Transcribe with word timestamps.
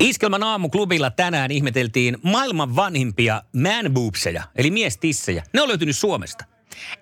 Iskelman 0.00 0.42
aamuklubilla 0.42 1.10
tänään 1.10 1.50
ihmeteltiin 1.50 2.18
maailman 2.22 2.76
vanhimpia 2.76 3.42
man 3.52 3.92
boobseja, 3.92 4.42
eli 4.56 4.70
miestissejä. 4.70 5.44
Ne 5.52 5.62
on 5.62 5.68
löytynyt 5.68 5.96
Suomesta. 5.96 6.44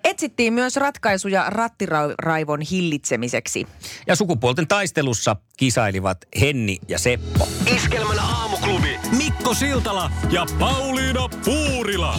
Etsittiin 0.03 0.53
myös 0.53 0.75
ratkaisuja 0.75 1.45
rattiraivon 1.47 2.61
hillitsemiseksi. 2.61 3.67
Ja 4.07 4.15
sukupuolten 4.15 4.67
taistelussa 4.67 5.35
kisailivat 5.57 6.17
Henni 6.39 6.77
ja 6.87 6.99
Seppo. 6.99 7.47
Iskelmän 7.75 8.19
aamuklubi. 8.19 8.99
Mikko 9.17 9.53
Siltala 9.53 10.11
ja 10.31 10.45
Pauliina 10.59 11.29
Puurila. 11.45 12.15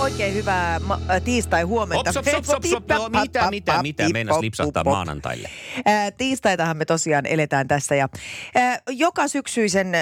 Oikein 0.00 0.34
hyvää 0.34 0.78
ma- 0.78 1.00
äh, 1.10 1.22
tiistai-huomenta. 1.22 2.10
Ops, 2.10 2.16
ops, 2.16 2.34
ops, 2.34 2.48
ops, 2.48 2.72
ops. 2.72 2.86
Mitä, 3.22 3.50
mitä, 3.50 3.82
mitä 3.82 4.08
meinas 4.08 4.38
lipsahtaa 4.40 4.84
maanantaille? 4.84 5.48
Ää, 5.84 6.10
Tiistaitahan 6.10 6.76
me 6.76 6.84
tosiaan 6.84 7.26
eletään 7.26 7.68
tässä 7.68 7.94
ja 7.94 8.08
ää, 8.54 8.78
joka 8.88 9.28
syksyisen 9.28 9.92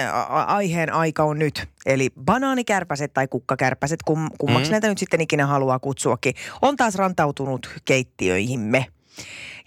aiheen 0.47 0.93
aika 0.93 1.23
on 1.23 1.39
nyt. 1.39 1.67
Eli 1.85 2.09
banaanikärpäset 2.25 3.13
tai 3.13 3.27
kukkakärpäset, 3.27 3.99
kum, 4.05 4.27
kummaksi 4.37 4.69
mm. 4.69 4.71
näitä 4.71 4.87
nyt 4.87 4.97
sitten 4.97 5.21
ikinä 5.21 5.45
haluaa 5.45 5.79
kutsuakin, 5.79 6.33
on 6.61 6.75
taas 6.75 6.95
rantautunut 6.95 7.69
keittiöihimme. 7.85 8.85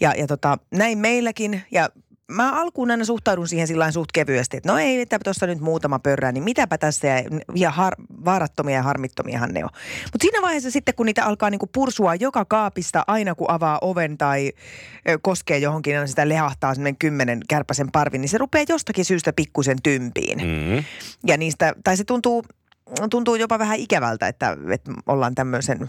Ja, 0.00 0.14
ja 0.16 0.26
tota, 0.26 0.58
näin 0.70 0.98
meilläkin 0.98 1.62
ja 1.70 1.88
mä 2.32 2.60
alkuun 2.60 2.90
aina 2.90 3.04
suhtaudun 3.04 3.48
siihen 3.48 3.66
sillä 3.66 3.90
suht 3.90 4.12
kevyesti, 4.12 4.56
että 4.56 4.72
no 4.72 4.78
ei, 4.78 5.00
että 5.00 5.18
tuossa 5.24 5.46
nyt 5.46 5.60
muutama 5.60 5.98
pörrää, 5.98 6.32
niin 6.32 6.44
mitäpä 6.44 6.78
tässä 6.78 7.06
ja, 7.06 7.22
ja 7.54 7.70
har, 7.70 7.94
vaarattomia 8.24 8.76
ja 8.76 8.82
harmittomiahan 8.82 9.50
ne 9.52 9.64
on. 9.64 9.70
Mutta 10.04 10.18
siinä 10.20 10.42
vaiheessa 10.42 10.70
sitten, 10.70 10.94
kun 10.94 11.06
niitä 11.06 11.24
alkaa 11.24 11.50
niinku 11.50 11.66
pursua 11.66 12.14
joka 12.14 12.44
kaapista 12.44 13.04
aina 13.06 13.34
kun 13.34 13.50
avaa 13.50 13.78
oven 13.82 14.18
tai 14.18 14.52
ö, 15.08 15.18
koskee 15.22 15.58
johonkin, 15.58 15.96
niin 15.96 16.08
sitä 16.08 16.28
lehahtaa 16.28 16.74
semmoinen 16.74 16.96
kymmenen 16.96 17.40
kärpäsen 17.48 17.92
parvi, 17.92 18.18
niin 18.18 18.28
se 18.28 18.38
rupeaa 18.38 18.64
jostakin 18.68 19.04
syystä 19.04 19.32
pikkusen 19.32 19.76
tympiin. 19.82 20.38
Mm. 20.38 20.84
Ja 21.26 21.36
niistä, 21.36 21.74
tai 21.84 21.96
se 21.96 22.04
tuntuu, 22.04 22.44
tuntuu 23.10 23.34
jopa 23.34 23.58
vähän 23.58 23.78
ikävältä, 23.78 24.28
että, 24.28 24.56
että 24.72 24.92
ollaan 25.06 25.34
tämmöisen 25.34 25.88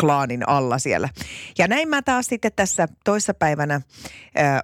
klaanin 0.00 0.48
alla 0.48 0.78
siellä. 0.78 1.08
Ja 1.58 1.68
näin 1.68 1.88
mä 1.88 2.02
taas 2.02 2.26
sitten 2.26 2.52
tässä 2.56 2.88
toissapäivänä 3.04 3.74
äh, 3.74 4.62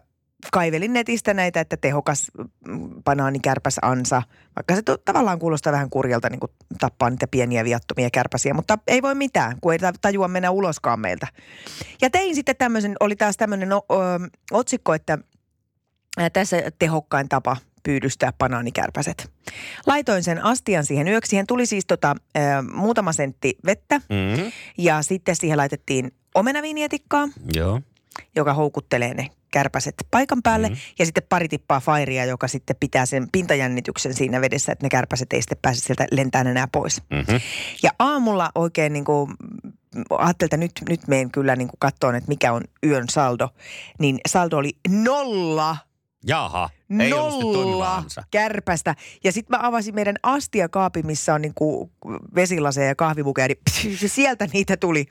kaivelin 0.53 0.93
netistä 0.93 1.35
näitä, 1.35 1.61
että 1.61 1.77
tehokas 1.77 2.27
mm, 2.69 2.91
banaanikärpäs 3.05 3.77
ansa, 3.83 4.23
vaikka 4.57 4.75
se 4.75 4.83
to, 4.83 4.97
tavallaan 4.97 5.39
kuulostaa 5.39 5.73
vähän 5.73 5.91
kurjalta 5.91 6.29
niin 6.31 6.41
kuin 6.41 6.53
tappaa 6.81 7.11
niitä 7.11 7.27
pieniä 7.31 7.65
viattomia 7.65 8.11
kärpäsiä, 8.13 8.55
mutta 8.55 8.79
ei 8.87 9.03
voi 9.03 9.15
mitään, 9.15 9.57
kun 9.61 9.73
ei 9.73 9.79
ta- 9.79 9.93
tajua 10.01 10.29
mennä 10.29 10.51
uloskaan 10.51 11.01
meiltä. 11.01 11.27
Ja 12.03 12.11
tein 12.11 12.35
sitten 12.35 12.57
tämmöisen, 12.57 12.97
oli 13.01 13.17
taas 13.17 13.37
tämmöinen 13.37 13.73
o, 13.73 13.77
o, 13.79 13.97
otsikko, 14.51 14.95
että 14.95 15.19
tässä 16.33 16.57
tehokkain 16.79 17.29
tapa 17.29 17.57
pyydystää 17.83 18.33
banaanikärpäset. 18.39 19.31
Laitoin 19.87 20.23
sen 20.23 20.45
astian 20.45 20.87
siihen 20.87 21.09
yöksi. 21.09 21.31
Siihen 21.31 21.47
tuli 21.47 21.67
siis 21.67 21.87
tota, 21.87 22.17
ää, 22.35 22.63
muutama 22.63 23.13
sentti 23.13 23.59
vettä 23.67 23.99
Mm. 23.99 24.53
ja 24.79 25.03
sitten 25.03 25.37
siihen 25.37 25.59
laitettiin 25.59 26.11
omenavinjetikkaa, 26.35 27.29
Joo. 27.55 27.81
Joka 28.37 28.55
houkuttelee 28.55 29.15
ne 29.15 29.31
kärpäset 29.51 29.95
paikan 30.11 30.43
päälle. 30.43 30.69
Mhm. 30.69 30.77
Mm. 30.77 30.81
Ja 30.99 31.05
sitten 31.05 31.23
pari 31.29 31.49
tippaa 31.49 31.81
fairia, 31.81 32.25
joka 32.25 32.49
sitten 32.49 32.77
pitää 32.81 33.07
sen 33.07 33.29
pintajännityksen 33.33 34.15
siinä 34.15 34.41
vedessä, 34.41 34.73
että 34.73 34.85
ne 34.85 34.89
kärpäset 34.89 35.33
ei 35.33 35.43
sitten 35.43 35.59
pääse 35.63 35.81
sieltä 35.81 36.07
lentään 36.11 36.47
enää 36.47 36.69
pois. 36.73 37.03
Mm-hmm. 37.11 37.41
Ja 37.83 37.91
aamulla 37.99 38.51
oikein 38.55 38.93
niin 38.93 39.05
kuin, 39.05 39.35
ajattelin, 40.19 40.49
että 40.49 40.57
nyt, 40.57 40.73
nyt 40.89 41.09
menen 41.09 41.31
kyllä 41.31 41.57
niin 41.57 41.69
kuin 41.69 41.79
katsomaan, 41.79 42.17
että 42.17 42.29
mikä 42.29 42.53
on 42.53 42.63
yön 42.87 43.09
saldo. 43.09 43.49
Niin 43.99 44.21
saldo 44.29 44.57
oli 44.57 44.73
nolla 44.89 45.77
Jaha, 46.27 46.71
ei 47.01 47.11
nolla 47.11 48.05
kärpästä. 48.31 48.95
Ja 49.25 49.33
sitten 49.33 49.59
mä 49.59 49.67
avasin 49.67 49.95
meidän 49.95 50.17
astiakaapi, 50.23 51.03
missä 51.03 51.35
on 51.35 51.43
niinku 51.43 51.91
vesilaseja 52.35 52.87
ja 52.89 52.95
kahvimukeja, 52.95 53.49
niin 53.49 53.99
sieltä 54.07 54.49
niitä 54.53 54.77
tuli. 54.77 55.07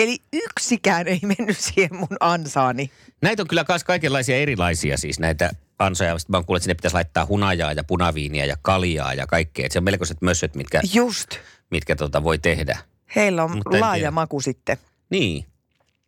Eli 0.00 0.18
yksikään 0.32 1.08
ei 1.08 1.20
mennyt 1.22 1.58
siihen 1.58 1.96
mun 1.96 2.16
ansaani. 2.20 2.90
Näitä 3.22 3.42
on 3.42 3.48
kyllä 3.48 3.64
myös 3.68 3.84
kaikenlaisia 3.84 4.36
erilaisia 4.36 4.96
siis 4.96 5.18
näitä 5.18 5.50
ansoja. 5.78 6.18
Sitten 6.18 6.32
mä 6.32 6.36
oon 6.36 6.44
kuullut, 6.44 6.56
että 6.56 6.64
sinne 6.64 6.74
pitäisi 6.74 6.94
laittaa 6.94 7.26
hunajaa 7.26 7.72
ja 7.72 7.84
punaviiniä 7.84 8.44
ja 8.44 8.56
kaljaa 8.62 9.14
ja 9.14 9.26
kaikkea. 9.26 9.66
Et 9.66 9.72
se 9.72 9.78
on 9.78 9.84
melkoiset 9.84 10.22
mössöt, 10.22 10.54
mitkä, 10.54 10.80
Just. 10.92 11.30
mitkä 11.70 11.96
tota 11.96 12.24
voi 12.24 12.38
tehdä. 12.38 12.78
Heillä 13.16 13.44
on 13.44 13.56
Mutta 13.56 13.80
laaja 13.80 14.00
tiedä. 14.00 14.10
maku 14.10 14.40
sitten. 14.40 14.76
Niin. 15.10 15.44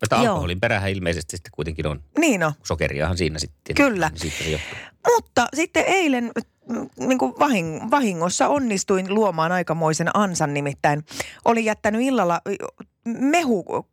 Mutta 0.01 0.15
Joo. 0.15 0.31
alkoholin 0.33 0.59
perähän 0.59 0.91
ilmeisesti 0.91 1.37
sitten 1.37 1.51
kuitenkin 1.51 1.87
on. 1.87 2.01
Niin 2.17 2.43
on. 2.43 2.53
Sokeriahan 2.63 3.17
siinä 3.17 3.39
sitten. 3.39 3.75
Kyllä. 3.75 4.11
Niin 4.21 4.33
siitä. 4.43 4.63
Mutta 5.15 5.47
sitten 5.55 5.83
eilen 5.87 6.31
mm, 6.69 6.89
niin 7.07 7.17
kuin 7.19 7.33
vahing, 7.39 7.91
vahingossa 7.91 8.47
onnistuin 8.47 9.13
luomaan 9.13 9.51
aikamoisen 9.51 10.15
ansan 10.15 10.53
nimittäin. 10.53 11.05
Olin 11.45 11.65
jättänyt 11.65 12.01
illalla 12.01 12.41
mehu 13.05 13.87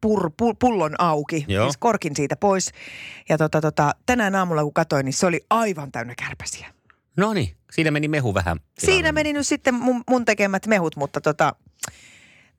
pur, 0.00 0.30
pu, 0.36 0.54
pullon 0.54 0.94
auki, 0.98 1.44
Joo. 1.48 1.66
siis 1.66 1.76
korkin 1.76 2.16
siitä 2.16 2.36
pois. 2.36 2.70
Ja 3.28 3.38
tota, 3.38 3.60
tota, 3.60 3.94
tänään 4.06 4.34
aamulla 4.34 4.62
kun 4.62 4.74
katsoin, 4.74 5.04
niin 5.04 5.12
se 5.12 5.26
oli 5.26 5.40
aivan 5.50 5.92
täynnä 5.92 6.14
kärpäsiä. 6.18 6.74
No 7.16 7.34
niin, 7.34 7.56
siinä 7.72 7.90
meni 7.90 8.08
mehu 8.08 8.34
vähän. 8.34 8.60
Siinä 8.78 9.12
meni 9.12 9.32
nyt 9.32 9.46
sitten 9.46 9.74
mun, 9.74 10.02
mun 10.10 10.24
tekemät 10.24 10.66
mehut, 10.66 10.96
mutta 10.96 11.20
tota, 11.20 11.54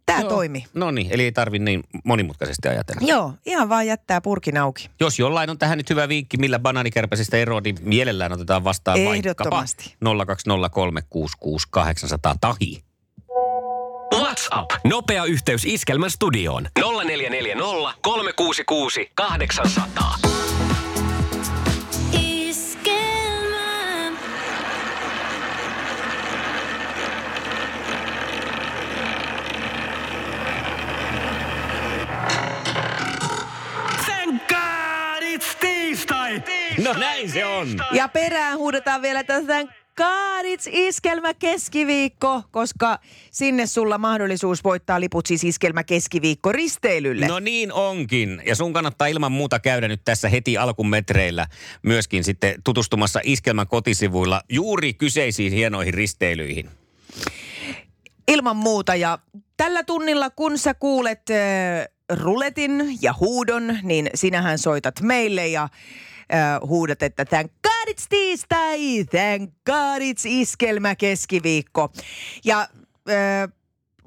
tämä 0.06 0.24
toimi. 0.24 0.66
No 0.74 0.92
niin, 0.92 1.08
eli 1.12 1.24
ei 1.24 1.32
tarvi 1.32 1.60
niin 1.60 1.84
monimutkaisesti 2.04 2.68
ajatella. 2.68 3.08
Joo, 3.08 3.34
ihan 3.46 3.70
vaan 3.70 3.88
jättää 3.88 4.22
purkin 4.22 4.58
auki. 4.58 4.90
Jos 5.00 5.20
jollain 5.20 5.50
on 5.50 5.58
tähän 5.58 5.78
nyt 5.78 5.90
hyvä 5.90 6.10
vinkki, 6.10 6.38
millä 6.38 6.60
banaanikärpäsistä 6.60 7.38
eroa, 7.38 7.62
niin 7.62 7.78
mielellään 7.82 8.34
otetaan 8.34 8.64
vastaan 8.64 9.00
vaikkapa 9.06 9.64
020366800 10.06 10.08
tahi. 12.42 12.84
WhatsApp. 14.54 14.72
Nopea 14.84 15.26
yhteys 15.26 15.66
Iskelmän 15.66 16.12
studioon. 16.12 16.68
0440 16.80 17.94
366 18.02 19.12
800. 19.16 20.16
Iskelmä. 22.22 24.12
Thank 34.06 34.42
God 34.48 35.24
it's 35.24 35.56
tiistai! 35.60 36.44
No 36.84 36.94
näin 36.94 37.32
se 37.32 37.46
on. 37.46 37.68
Ja 37.92 38.08
perään 38.08 38.58
huudetaan 38.58 39.02
vielä 39.02 39.24
tästä 39.24 39.85
Kaadits 39.96 40.70
iskelmä 40.72 41.34
keskiviikko, 41.34 42.44
koska 42.52 43.00
sinne 43.32 43.66
sulla 43.66 43.98
mahdollisuus 43.98 44.64
voittaa 44.64 45.00
liput 45.00 45.26
siis 45.26 45.44
iskelmä 45.44 45.84
keskiviikko 45.84 46.52
risteilylle. 46.52 47.28
No 47.28 47.40
niin 47.40 47.74
onkin. 47.74 48.42
Ja 48.46 48.56
sun 48.56 48.74
kannattaa 48.74 49.08
ilman 49.08 49.32
muuta 49.32 49.60
käydä 49.60 49.88
nyt 49.88 50.02
tässä 50.06 50.30
heti 50.30 50.58
alkumetreillä 50.58 51.48
myöskin 51.84 52.24
sitten 52.24 52.56
tutustumassa 52.64 53.20
Iskelmän 53.24 53.68
kotisivuilla 53.68 54.42
juuri 54.50 54.94
kyseisiin 54.94 55.54
hienoihin 55.54 55.94
risteilyihin. 55.94 56.70
Ilman 58.28 58.56
muuta 58.58 58.96
ja 58.96 59.20
tällä 59.58 59.84
tunnilla 59.84 60.30
kun 60.30 60.58
sä 60.58 60.74
kuulet 60.74 61.30
äh, 61.30 61.88
ruletin 62.10 62.98
ja 63.02 63.14
huudon, 63.20 63.78
niin 63.84 64.10
sinähän 64.16 64.60
soitat 64.60 65.02
meille 65.02 65.48
ja 65.48 65.70
äh, 66.34 66.60
huudat, 66.68 67.04
että 67.04 67.26
thank 67.26 67.52
God 67.64 67.88
it's 67.90 68.06
tiistai, 68.10 69.06
thank 69.06 69.52
God 69.66 70.02
it's 70.02 70.24
iskelmä 70.26 70.96
keskiviikko. 70.96 71.90
Ja 72.46 72.68
äh, 73.10 73.50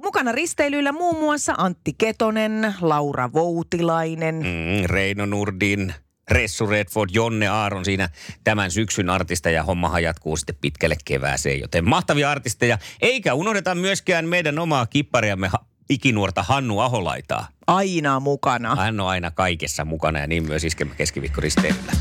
mukana 0.02 0.32
risteilyillä 0.32 0.92
muun 0.92 1.18
muassa 1.18 1.54
Antti 1.58 1.92
Ketonen, 1.98 2.74
Laura 2.80 3.32
Voutilainen, 3.32 4.34
Mm, 4.34 4.84
Reino 4.86 5.26
Nurdin, 5.26 5.94
Ressu 6.30 6.66
Redford, 6.66 7.10
Jonne 7.12 7.48
Aaron 7.48 7.84
siinä 7.84 8.08
tämän 8.44 8.70
syksyn 8.70 9.10
artista 9.10 9.50
ja 9.50 9.62
hommahan 9.62 10.02
jatkuu 10.02 10.36
sitten 10.36 10.56
pitkälle 10.60 10.96
kevääseen, 11.04 11.60
joten 11.60 11.88
mahtavia 11.88 12.30
artisteja. 12.30 12.78
Eikä 13.02 13.34
unohdeta 13.34 13.74
myöskään 13.74 14.28
meidän 14.28 14.58
omaa 14.58 14.86
kippariamme 14.86 15.50
ikinuorta 15.90 16.42
Hannu 16.42 16.80
Aholaitaa. 16.80 17.46
aina 17.66 18.20
mukana. 18.20 18.76
Hän 18.76 19.00
on 19.00 19.08
aina 19.08 19.30
kaikessa 19.30 19.84
mukana 19.84 20.18
ja 20.18 20.26
niin 20.26 20.46
myös 20.46 20.64
Iskelmä 20.64 20.94
keskiviikko 20.94 21.40
risteilyllä. 21.40 21.92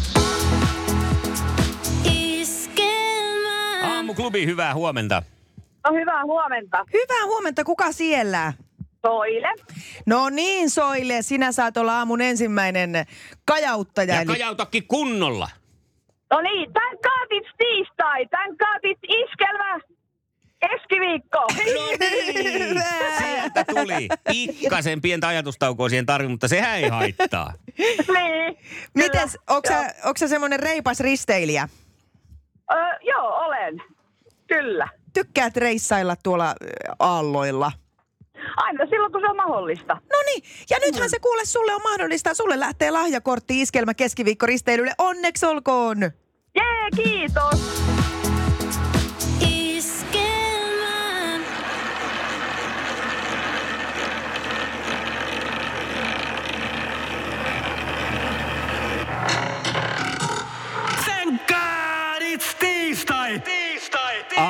Aamuklubi, 3.83 4.45
hyvää 4.45 4.73
huomenta. 4.73 5.23
No 5.87 5.93
hyvää 5.95 6.23
huomenta. 6.23 6.85
Hyvää 6.93 7.25
huomenta, 7.25 7.63
kuka 7.63 7.91
siellä? 7.91 8.53
Soile. 9.07 9.53
No 10.05 10.29
niin, 10.29 10.69
Soile, 10.69 11.21
sinä 11.21 11.51
saat 11.51 11.77
olla 11.77 11.97
aamun 11.97 12.21
ensimmäinen 12.21 12.91
kajauttaja. 13.45 14.13
Ja 14.13 14.21
eli 14.21 14.27
kajautakin 14.27 14.87
kunnolla. 14.87 15.49
No 16.31 16.41
niin, 16.41 16.73
tän 16.73 16.97
kaatit 17.03 17.43
tiistai, 17.57 18.25
tän 18.25 18.57
kaatit 18.57 18.97
iskelmä 19.03 19.79
keskiviikko. 20.59 21.39
No 21.39 21.87
niin, 21.99 22.83
sieltä 23.17 23.63
tuli. 23.81 24.07
Pikkasen 24.31 25.01
pientä 25.01 25.27
ajatustaukoa 25.27 25.89
siihen 25.89 26.05
tarvii, 26.05 26.29
mutta 26.29 26.47
sehän 26.47 26.77
ei 26.77 26.89
haittaa. 26.89 27.53
niin. 28.17 28.57
Mites, 28.93 29.37
onko 29.49 29.69
sä, 29.69 29.93
onko 30.03 30.17
sä 30.17 30.27
semmoinen 30.27 30.59
reipas 30.59 30.99
risteilijä? 30.99 31.69
Ö, 32.71 32.75
joo, 33.01 33.45
olen. 33.45 33.81
Kyllä. 34.47 34.87
Tykkäät 35.13 35.57
reissailla 35.57 36.15
tuolla 36.15 36.55
aalloilla? 36.99 37.71
Aina 38.57 38.85
silloin, 38.85 39.11
kun 39.11 39.21
se 39.21 39.27
on 39.27 39.35
mahdollista. 39.35 39.93
No 39.93 40.17
niin, 40.25 40.43
ja 40.69 40.77
nythän 40.85 41.09
se 41.09 41.19
kuule 41.19 41.45
sulle 41.45 41.73
on 41.75 41.81
mahdollista. 41.83 42.33
Sulle 42.33 42.59
lähtee 42.59 42.91
lahjakortti 42.91 43.61
iskelmä 43.61 43.93
keskiviikkoristeilylle. 43.93 44.93
Onneksi 44.97 45.45
olkoon! 45.45 46.01
Jee, 46.55 46.89
kiitos. 46.95 47.96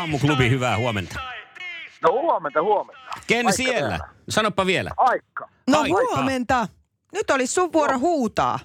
Aamuklubi, 0.08 0.50
hyvää 0.50 0.78
huomenta. 0.78 1.20
No 2.02 2.12
huomenta, 2.12 2.62
huomenta. 2.62 3.02
Ken 3.28 3.46
Aika 3.46 3.52
siellä? 3.52 3.90
täällä. 3.90 4.08
Sanoppa 4.30 4.66
vielä. 4.66 4.92
Aika. 4.98 5.50
No 5.68 5.80
Aika. 5.82 5.94
huomenta. 5.96 6.68
Nyt 7.14 7.30
olisi 7.30 7.54
sun 7.54 7.74
vuoro 7.74 8.00
huutaa. 8.00 8.60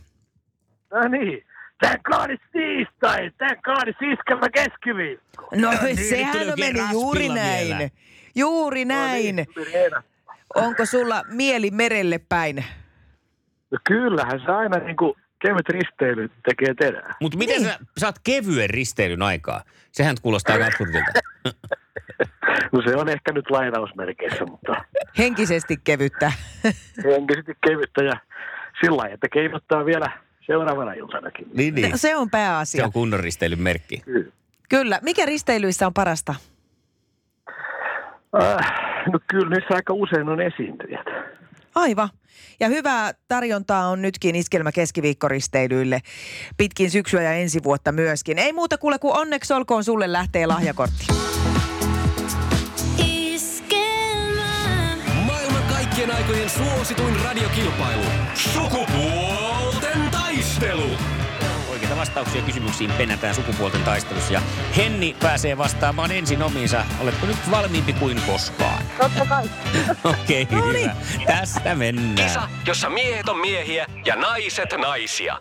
No 0.93 1.09
niin. 1.09 1.47
Tän 1.81 2.03
kaadis 2.03 2.41
tiistai, 2.53 3.31
tän 3.39 3.63
kaadis 3.65 3.97
iskelmä 4.13 4.49
keskiviikko. 4.55 5.49
No, 5.55 5.71
niin, 5.71 5.97
nyt 5.97 6.07
sehän 6.09 6.37
on 6.49 6.55
mennyt 6.59 6.83
juuri 6.93 7.29
näin. 7.29 7.67
vielä. 7.79 7.91
Juuri 8.35 8.85
näin. 8.85 9.37
No 9.37 9.45
niin. 9.65 9.91
Onko 10.55 10.87
sulla 10.87 11.23
mieli 11.29 11.71
merelle 11.71 12.19
päin? 12.29 12.65
No 13.71 13.79
kyllähän 13.85 14.41
se 14.47 14.53
aina 14.53 14.79
niin 14.79 14.97
kuin 14.97 15.13
kevyt 15.43 15.69
risteily 15.69 16.31
tekee 16.49 16.75
terää. 16.75 17.15
Mutta 17.21 17.39
miten 17.39 17.63
Niin. 17.63 17.73
sä 17.73 17.79
saat 17.99 18.17
kevyen 18.25 18.71
risteilyn 18.71 19.23
aikaa? 19.23 19.63
Sehän 19.93 20.17
kuulostaa 20.23 20.53
aika 20.55 20.67
absurdilta. 20.67 21.11
No 22.73 22.83
se 22.85 22.97
on 22.97 23.09
ehkä 23.09 23.33
nyt 23.33 23.51
lainausmerkeissä, 23.51 24.45
mutta 24.45 24.85
Henkisesti 25.19 25.77
kevyttä. 25.85 26.33
henkisesti 27.05 27.55
kevyttä 27.67 28.05
ja 28.05 28.13
sillä 28.85 28.97
lailla, 28.97 29.15
että 29.15 29.29
keinottaa 29.29 29.85
vielä 29.87 30.07
seuraavana 30.47 30.93
iltanakin. 30.93 31.47
Niin, 31.55 31.75
niin. 31.75 31.99
Se 31.99 32.17
on 32.17 32.27
Se 32.27 32.31
pääasia. 32.31 32.85
on 32.85 32.93
kunnon 32.93 33.21
risteilyn 33.21 33.63
merkki. 33.63 34.01
Kyllä. 34.05 34.33
Kyllä. 34.69 34.99
Mikä 35.03 35.27
risteilyissä 35.27 35.87
on 35.87 35.95
parasta? 35.95 36.35
Äh, 38.43 38.73
no 39.13 39.19
kyllä 39.31 39.51
niissä 39.51 39.75
aika 39.75 39.93
usein 39.95 40.29
on 40.29 40.41
esiintyjät. 40.41 41.07
Aivan. 41.75 42.09
Ja 42.61 42.69
hyvää 42.69 43.13
tarjontaa 43.29 43.89
on 43.89 44.03
nytkin 44.03 44.35
iskelmä 44.35 44.73
keskiviikkoristeilyille 44.73 46.01
pitkin 46.57 46.91
syksyä 46.91 47.23
ja 47.23 47.33
ensi 47.33 47.63
vuotta 47.63 47.93
myöskin. 47.93 48.39
Ei 48.39 48.53
muuta 48.53 48.79
kuule 48.79 48.99
kuin 48.99 49.17
onneksi 49.17 49.55
olkoon 49.55 49.85
sulle 49.85 50.13
lähtee 50.13 50.47
lahjakortti. 50.47 51.07
Iskelmä. 53.07 54.97
Maailman 55.27 55.63
kaikkien 55.63 56.11
aikojen 56.11 56.51
suosituin 56.51 57.17
radiokilpailu. 57.25 58.03
Oikeita 58.61 59.32
vastauksia 62.15 62.43
kysymyksiin 62.43 62.93
penätään 62.93 63.35
sukupuolten 63.35 63.83
taistelussa. 63.83 64.33
Ja 64.33 64.43
Henni 64.77 65.17
pääsee 65.21 65.59
vastaamaan 65.59 66.11
ensin 66.13 66.43
omiinsa. 66.43 66.85
Oletko 67.01 67.27
nyt 67.27 67.51
valmiimpi 67.51 67.93
kuin 67.93 68.23
koskaan? 68.27 68.83
Totta 68.99 69.27
kai. 69.27 69.45
Okei, 70.05 70.43
okay, 70.43 70.59
No 70.59 70.73
niin. 70.73 70.91
hyvä. 71.21 71.27
Tästä 71.27 71.75
mennään. 71.75 72.15
Kisa, 72.15 72.49
jossa 72.67 72.91
miehet 72.91 73.29
on 73.29 73.39
miehiä 73.39 73.87
ja 74.05 74.17
naiset 74.17 74.75
naisia. 74.79 75.39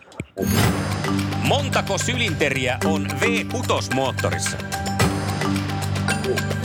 Montako 1.42 1.98
sylinteriä 1.98 2.78
on 2.84 3.06
V6-moottorissa? 3.06 4.56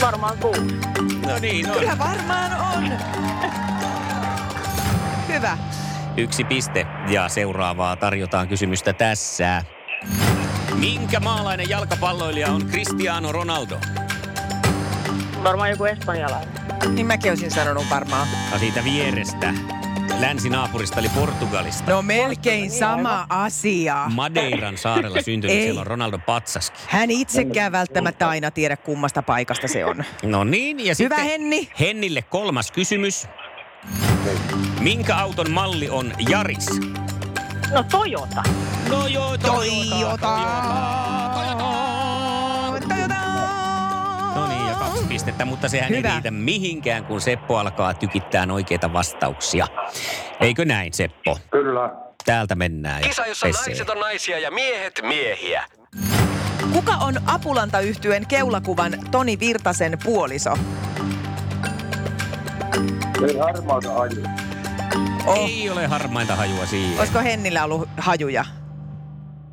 Varmaan 0.00 0.38
kuusi. 0.38 0.62
No 1.26 1.38
niin, 1.40 1.70
on. 1.70 1.78
Kyllä 1.78 1.98
varmaan 1.98 2.76
on. 2.76 2.92
Hyvä. 5.28 5.58
Yksi 6.16 6.44
piste. 6.44 6.86
Ja 7.08 7.28
seuraavaa 7.28 7.96
tarjotaan 7.96 8.48
kysymystä 8.48 8.92
tässä. 8.92 9.62
Minkä 10.74 11.20
maalainen 11.20 11.68
jalkapalloilija 11.68 12.48
on 12.48 12.66
Cristiano 12.66 13.32
Ronaldo? 13.32 13.80
Varmaan 15.42 15.70
joku 15.70 15.84
espanjalainen. 15.84 16.48
Niin 16.94 17.06
mäkin 17.06 17.30
olisin 17.32 17.50
sanonut 17.50 17.84
varmaan. 17.90 18.28
No 18.52 18.58
siitä 18.58 18.84
vierestä. 18.84 19.54
Länsinaapurista 20.20 21.00
eli 21.00 21.08
Portugalista. 21.08 21.90
No 21.90 22.02
melkein 22.02 22.70
sama 22.70 23.26
asia. 23.28 24.04
Madeiran 24.14 24.78
saarella 24.78 25.22
syntynyt, 25.22 25.56
Ei. 25.56 25.62
siellä 25.62 25.80
on 25.80 25.86
Ronaldo 25.86 26.18
Patsaskin. 26.18 26.80
Hän 26.88 27.10
itsekään 27.10 27.72
välttämättä 27.72 28.28
aina 28.28 28.50
tiedä 28.50 28.76
kummasta 28.76 29.22
paikasta 29.22 29.68
se 29.68 29.84
on. 29.84 30.04
No 30.22 30.44
niin, 30.44 30.86
ja 30.86 30.94
sitten 30.94 31.24
Henni. 31.24 31.68
Hennille 31.80 32.22
kolmas 32.22 32.72
kysymys. 32.72 33.26
Minkä 34.80 35.16
auton 35.16 35.50
malli 35.50 35.88
on 35.90 36.12
Jaris? 36.28 36.80
No 37.72 37.82
Toyota. 37.90 38.42
No 38.88 38.96
Toyota. 38.98 39.46
Toyota. 39.46 40.38
No 44.34 44.46
niin, 44.48 44.68
ja 44.68 44.74
kaksi 44.74 45.04
pistettä, 45.08 45.44
mutta 45.44 45.68
sehän 45.68 45.88
Hyvä. 45.90 46.08
ei 46.08 46.14
riitä 46.14 46.30
mihinkään, 46.30 47.04
kun 47.04 47.20
Seppo 47.20 47.58
alkaa 47.58 47.94
tykittää 47.94 48.46
oikeita 48.52 48.92
vastauksia. 48.92 49.66
Eikö 50.40 50.64
näin, 50.64 50.92
Seppo? 50.92 51.38
Kyllä. 51.50 51.90
Täältä 52.24 52.54
mennään. 52.54 53.02
Kisa, 53.02 53.26
jossa 53.26 53.46
pesee. 53.46 53.62
naiset 53.66 53.90
on 53.90 54.00
naisia 54.00 54.38
ja 54.38 54.50
miehet 54.50 55.00
miehiä. 55.02 55.64
Kuka 56.72 56.92
on 56.92 57.14
apulanta 57.26 57.80
yhtyen 57.80 58.26
keulakuvan 58.26 58.92
Toni 59.10 59.40
Virtasen 59.40 59.98
puoliso? 60.04 60.58
Ei 63.28 63.38
harmaata. 63.38 63.88
Oh. 65.26 65.48
Ei 65.48 65.70
ole 65.70 65.86
harmainta 65.86 66.36
hajua 66.36 66.66
siihen. 66.66 66.98
Olisiko 66.98 67.18
Hennillä 67.18 67.64
ollut 67.64 67.88
hajuja? 67.96 68.44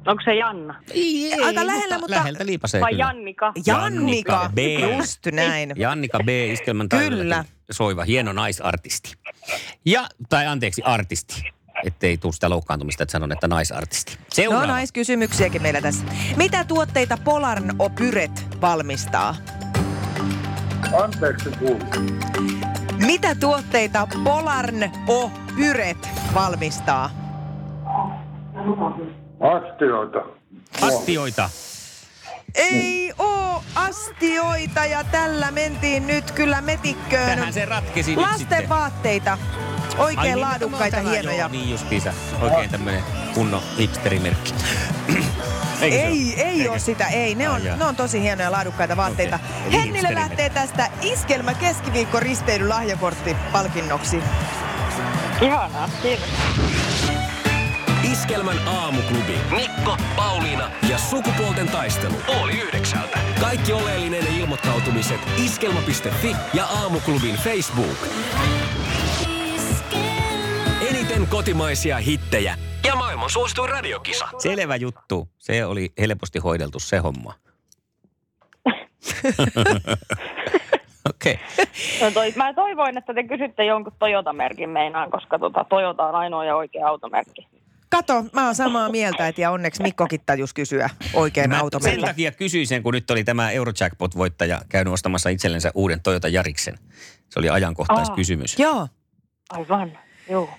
Onko 0.08 0.24
se 0.26 0.36
Janna? 0.36 0.82
Ei, 0.92 1.34
ei, 1.34 1.44
Aika 1.44 1.66
lähellä, 1.68 1.98
mutta- 2.00 2.16
Läheltä 2.16 2.46
liipasee 2.46 2.82
Vai 2.82 2.92
kyllä. 2.92 3.06
Jannika? 3.06 3.54
Jannika. 3.66 4.50
B. 4.56 4.58
Just 4.98 5.26
näin. 5.32 5.74
Jannika 5.76 6.20
B. 6.26 6.28
Iskelmän 6.30 6.90
Kyllä. 6.90 7.46
soiva, 7.72 8.04
hieno 8.04 8.34
naisartisti. 8.34 9.14
Ja, 9.86 10.08
tai 10.30 10.48
anteeksi, 10.48 10.82
artisti. 10.82 11.44
Ettei 11.86 12.18
tule 12.18 12.34
sitä 12.34 12.50
loukkaantumista, 12.50 13.04
että 13.04 13.12
sanon, 13.12 13.32
että 13.32 13.48
naisartisti. 13.48 14.12
No 14.18 14.26
Seuraava. 14.34 14.68
naiskysymyksiäkin 14.68 15.62
meillä 15.62 15.82
tässä. 15.82 16.06
Mitä 16.36 16.64
tuotteita 16.64 17.18
Polarn 17.24 17.72
Opyret 17.80 18.48
valmistaa? 18.62 19.36
Anteeksi 21.04 21.50
kuuluu. 21.60 21.80
Mitä 23.06 23.36
tuotteita 23.36 24.08
Polarn 24.24 24.92
Opyret 25.08 26.10
valmistaa? 26.34 27.10
Astioita. 29.40 30.20
Astioita. 30.82 31.50
Ei 32.56 33.14
oo 33.18 33.64
astioita 33.76 34.86
ja 34.86 35.04
tällä 35.04 35.52
mentiin 35.52 36.08
nyt 36.08 36.32
kyllä 36.32 36.62
metikköön. 36.62 37.38
Tähän 37.38 37.54
se 37.54 37.66
ratkesi 37.66 38.12
nyt 38.12 38.20
Lasten 38.20 38.40
sitten. 38.40 38.70
vaatteita. 38.70 39.32
Ai 39.32 40.06
Oikein 40.06 40.24
niin, 40.24 40.42
laadukkaita, 40.42 40.98
tämä, 40.98 41.10
hienoja. 41.10 41.38
Joo, 41.38 41.48
niin 41.50 41.70
justiinsa. 41.72 42.14
Oikein 42.42 42.70
tämmönen 42.70 43.04
kunnon 43.34 43.62
hipsterimerkki. 43.78 44.54
Eikö 45.82 45.96
Ei, 45.98 46.04
ole? 46.04 46.42
ei 46.44 46.60
Eikö? 46.60 46.72
ole 46.72 46.80
sitä, 46.80 47.08
ei. 47.08 47.36
Ne 47.36 47.50
on, 47.50 47.56
Ai 47.72 47.78
ne 47.78 47.86
on 47.86 47.96
tosi 47.96 48.22
hienoja 48.22 48.52
laadukkaita 48.52 48.98
vaatteita. 48.98 49.40
Eli 49.68 49.74
Hennille 49.78 50.16
lähtee 50.16 50.50
tästä 50.50 50.90
iskelmä 51.02 51.54
keskiviikko 51.54 52.20
risteily 52.20 52.68
lahjakortti 52.68 53.36
palkinnoksi. 53.52 54.20
Ihanaa, 55.42 55.90
kiitos. 56.02 56.30
Iskelmän 58.12 58.68
aamuklubi. 58.68 59.38
Mikko, 59.56 59.98
Pauliina 60.16 60.72
ja 60.90 60.98
sukupuolten 60.98 61.68
taistelu. 61.68 62.16
Oli 62.28 62.54
yhdeksältä. 62.62 63.20
Kaikki 63.40 63.74
oleellinen 63.74 64.28
ilmoittautumiset 64.28 65.20
iskelma.fi 65.46 66.36
ja 66.54 66.66
aamuklubin 66.66 67.36
Facebook. 67.36 67.98
Iskelmä. 69.56 70.06
Eniten 70.90 71.28
kotimaisia 71.28 71.98
hittejä 71.98 72.56
ja 72.86 72.96
maailman 72.96 73.30
suosituin 73.30 73.70
radiokisa. 73.70 74.28
Selvä 74.38 74.76
juttu. 74.76 75.30
Se 75.40 75.66
oli 75.66 75.94
helposti 76.00 76.40
hoideltu 76.40 76.80
se 76.80 76.98
homma. 76.98 77.34
Okei. 81.10 81.40
No 82.02 82.12
toi, 82.12 82.34
mä 82.36 82.54
toivoin, 82.54 82.98
että 82.98 83.14
te 83.14 83.24
kysytte 83.24 83.66
jonkun 83.66 83.94
Toyota-merkin 84.00 84.70
meinaan, 84.70 85.12
koska 85.12 85.40
tota, 85.40 85.66
Toyota 85.70 86.06
on 86.06 86.16
ainoa 86.16 86.46
ja 86.46 86.56
oikea 86.56 86.88
automerkki. 86.88 87.48
Kato, 87.90 88.26
mä 88.34 88.46
oon 88.46 88.56
samaa 88.56 88.90
mieltä, 88.90 89.28
että 89.28 89.42
ja 89.42 89.52
onneksi 89.52 89.84
Mikkokin 89.84 90.20
tajus 90.26 90.54
kysyä 90.54 90.90
oikein 91.14 91.50
Mä 91.50 91.56
sen 91.56 91.64
automerkin. 91.64 92.06
takia 92.06 92.32
kysyin 92.32 92.68
sen, 92.68 92.84
kun 92.84 92.94
nyt 92.94 93.12
oli 93.12 93.24
tämä 93.24 93.52
Eurojackpot-voittaja 93.52 94.62
käynyt 94.70 94.94
ostamassa 94.94 95.30
itsellensä 95.30 95.72
uuden 95.76 96.02
Toyota 96.02 96.28
Jariksen. 96.28 96.78
Se 97.30 97.40
oli 97.40 97.50
ajankohtaiskysymys. 97.50 98.60
Joo. 98.60 98.88
Aivan, 99.50 99.98
joo. 100.30 100.50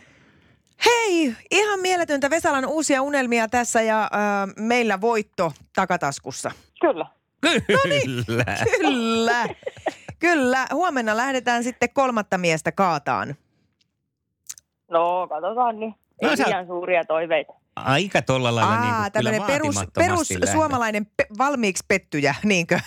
Hei, 0.84 1.34
ihan 1.50 1.80
mieletöntä 1.80 2.30
Vesalan 2.30 2.66
uusia 2.66 3.02
unelmia 3.02 3.48
tässä 3.48 3.82
ja 3.82 4.02
äh, 4.02 4.10
meillä 4.58 5.00
voitto 5.00 5.52
takataskussa. 5.74 6.50
Kyllä. 6.80 7.06
Kyllä. 7.40 8.44
Kyllä, 8.80 9.48
kyllä. 10.18 10.66
Huomenna 10.72 11.16
lähdetään 11.16 11.64
sitten 11.64 11.88
kolmatta 11.94 12.38
miestä 12.38 12.72
kaataan. 12.72 13.34
No, 14.90 15.26
katsotaan 15.28 15.80
niin. 15.80 15.94
No 16.22 16.30
Ei 16.30 16.36
sä- 16.36 16.64
suuria 16.66 17.04
toiveita. 17.04 17.52
Aika 17.76 18.22
tolla 18.22 18.54
lailla 18.54 18.80
niin 18.80 18.94
kuin, 18.94 18.94
Aa, 18.94 19.10
kyllä 19.10 19.46
perus, 19.46 19.76
perus 19.94 20.28
suomalainen 20.52 21.06
pe- 21.16 21.26
valmiiksi 21.38 21.84
pettyjä, 21.88 22.34
niinkö? 22.44 22.80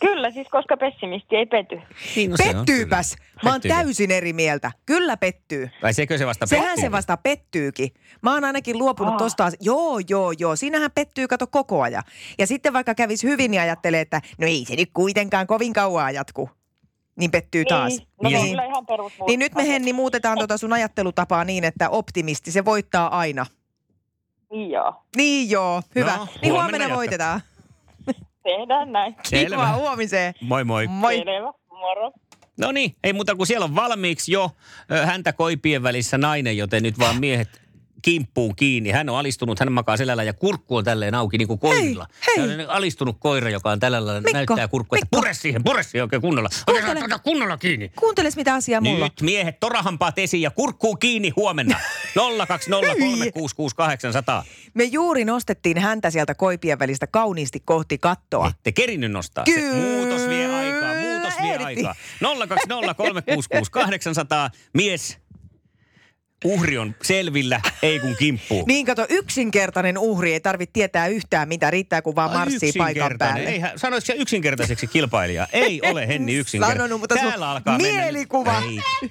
Kyllä, 0.00 0.30
siis 0.30 0.48
koska 0.50 0.76
pessimisti 0.76 1.36
ei 1.36 1.46
pety. 1.46 1.80
Niin, 2.16 2.30
no 2.30 2.36
se 2.36 2.42
on 2.48 2.54
Pettyypäs. 2.56 3.16
kyllä. 3.16 3.40
Mä 3.42 3.50
oon 3.50 3.60
Pettyykö? 3.60 3.74
täysin 3.76 4.10
eri 4.10 4.32
mieltä. 4.32 4.72
Kyllä 4.86 5.16
pettyy. 5.16 5.70
Vai 5.82 5.94
sekö 5.94 6.18
se 6.18 6.26
vasta 6.26 6.46
Sehän 6.46 6.64
pettyy? 6.66 6.80
se 6.84 6.92
vasta 6.92 7.16
pettyykin. 7.16 7.90
Mä 8.22 8.32
oon 8.34 8.44
ainakin 8.44 8.78
luopunut 8.78 9.12
Aa. 9.12 9.18
tosta. 9.18 9.44
asi- 9.44 9.56
Joo, 9.60 9.98
joo, 10.08 10.32
joo. 10.38 10.56
Siinähän 10.56 10.90
pettyy 10.94 11.28
kato 11.28 11.46
koko 11.46 11.82
ajan. 11.82 12.02
Ja 12.38 12.46
sitten 12.46 12.72
vaikka 12.72 12.94
kävis 12.94 13.22
hyvin, 13.22 13.50
niin 13.50 13.60
ajattelee, 13.60 14.00
että 14.00 14.20
no 14.38 14.46
ei 14.46 14.64
se 14.68 14.76
nyt 14.76 14.90
kuitenkaan 14.94 15.46
kovin 15.46 15.72
kauaa 15.72 16.10
jatku. 16.10 16.50
Niin 17.16 17.30
pettyy 17.30 17.64
taas. 17.64 17.88
Niin, 17.92 18.08
no 18.22 18.28
Niin. 18.28 18.38
niin. 18.42 18.50
kyllä 18.50 18.64
ihan. 18.64 18.84
Niin 19.26 19.38
nyt 19.38 19.54
me 19.54 19.68
Henni 19.68 19.92
muutetaan 19.92 20.38
tota 20.38 20.56
sun 20.58 20.72
ajattelutapaa 20.72 21.44
niin, 21.44 21.64
että 21.64 21.90
optimisti 21.90 22.50
se 22.52 22.64
voittaa 22.64 23.18
aina. 23.18 23.46
Niin 24.52 24.70
joo, 24.70 24.94
Niin 25.16 25.50
joo, 25.50 25.82
hyvä. 25.94 26.16
No, 26.16 26.24
niin 26.42 26.52
huomenna 26.52 26.52
huomenna 26.52 26.84
jatketaan. 26.84 26.96
voitetaan. 26.96 27.40
Tehdään 28.42 28.92
näin. 28.92 29.16
Selvä. 29.24 29.56
Kiva 29.56 29.72
huomiseen. 29.72 30.34
Moi 30.40 30.64
moi. 30.64 30.86
Moi. 30.86 31.16
Selvä, 31.16 31.52
moro. 31.70 32.12
No 32.58 32.72
niin, 32.72 32.96
ei 33.04 33.12
muuta 33.12 33.34
kuin 33.36 33.46
siellä 33.46 33.64
on 33.64 33.74
valmiiksi 33.74 34.32
jo 34.32 34.50
häntä 35.04 35.32
koipien 35.32 35.82
välissä 35.82 36.18
nainen, 36.18 36.56
joten 36.56 36.82
nyt 36.82 36.98
vaan 36.98 37.20
miehet 37.20 37.61
kimppuun 38.02 38.56
kiinni. 38.56 38.90
Hän 38.90 39.08
on 39.08 39.18
alistunut, 39.18 39.60
hän 39.60 39.72
makaa 39.72 39.96
selällä 39.96 40.22
ja 40.22 40.32
kurkku 40.32 40.76
on 40.76 40.84
tälleen 40.84 41.14
auki 41.14 41.38
niin 41.38 41.48
kuin 41.48 41.58
koirilla. 41.58 42.06
hei. 42.26 42.36
Tällainen 42.36 42.70
alistunut 42.70 43.16
koira, 43.20 43.50
joka 43.50 43.70
on 43.70 43.80
tällä 43.80 44.06
lailla, 44.06 44.20
Mikko, 44.20 44.32
näyttää 44.32 44.68
kurkkua, 44.68 44.98
että 44.98 45.08
pure 45.10 45.34
siihen, 45.34 45.64
pure 45.64 45.82
siihen 45.82 46.02
oikein 46.02 46.22
kunnolla. 46.22 46.48
Kuuntele. 46.66 47.04
ota 47.04 47.18
kunnolla 47.18 47.56
kiinni. 47.56 47.92
Kuunteles 47.98 48.36
mitä 48.36 48.54
asiaa 48.54 48.80
mulla. 48.80 49.06
Nyt 49.06 49.20
miehet 49.20 49.60
torahampaat 49.60 50.18
esiin 50.18 50.42
ja 50.42 50.50
kurkkuu 50.50 50.96
kiinni 50.96 51.32
huomenna. 51.36 51.76
020366800. 52.18 52.22
Me 54.74 54.84
juuri 54.84 55.24
nostettiin 55.24 55.78
häntä 55.78 56.10
sieltä 56.10 56.34
koipien 56.34 56.78
välistä 56.78 57.06
kauniisti 57.06 57.60
kohti 57.60 57.98
kattoa. 57.98 58.52
Ette 58.56 58.72
kerinnyt 58.72 59.12
nostaa. 59.12 59.44
Kyllä, 59.44 59.72
Se 59.72 59.76
muutos 59.80 60.28
vie 60.28 60.54
aikaa, 60.54 60.94
muutos 60.94 61.34
vie 61.42 61.56
aikaa. 61.56 61.94
020366800. 62.22 62.26
Mies, 64.74 65.18
uhri 66.44 66.78
on 66.78 66.94
selvillä, 67.02 67.60
ei 67.82 67.98
kun 68.00 68.16
kimppuu. 68.18 68.64
Niin 68.72 68.86
kato, 68.86 69.06
yksinkertainen 69.08 69.98
uhri 69.98 70.32
ei 70.32 70.40
tarvitse 70.40 70.72
tietää 70.72 71.06
yhtään 71.06 71.48
mitä, 71.48 71.70
riittää 71.70 72.02
kun 72.02 72.14
vaan 72.14 72.32
marssii 72.32 72.72
paikan 72.78 73.12
päälle. 73.18 73.48
Eihän, 73.48 73.78
sanoitko 73.78 74.06
se 74.06 74.12
yksinkertaiseksi 74.12 74.86
kilpailija? 74.86 75.46
Ei 75.52 75.80
ole 75.90 76.08
Henni 76.08 76.34
yksinkertainen. 76.42 76.78
Sanonut, 76.82 77.00
mutta 77.00 77.14
Täällä 77.14 77.50
alkaa 77.50 77.76
mielikuva. 77.78 78.60
mennä. 78.60 78.82
Ei. 79.02 79.10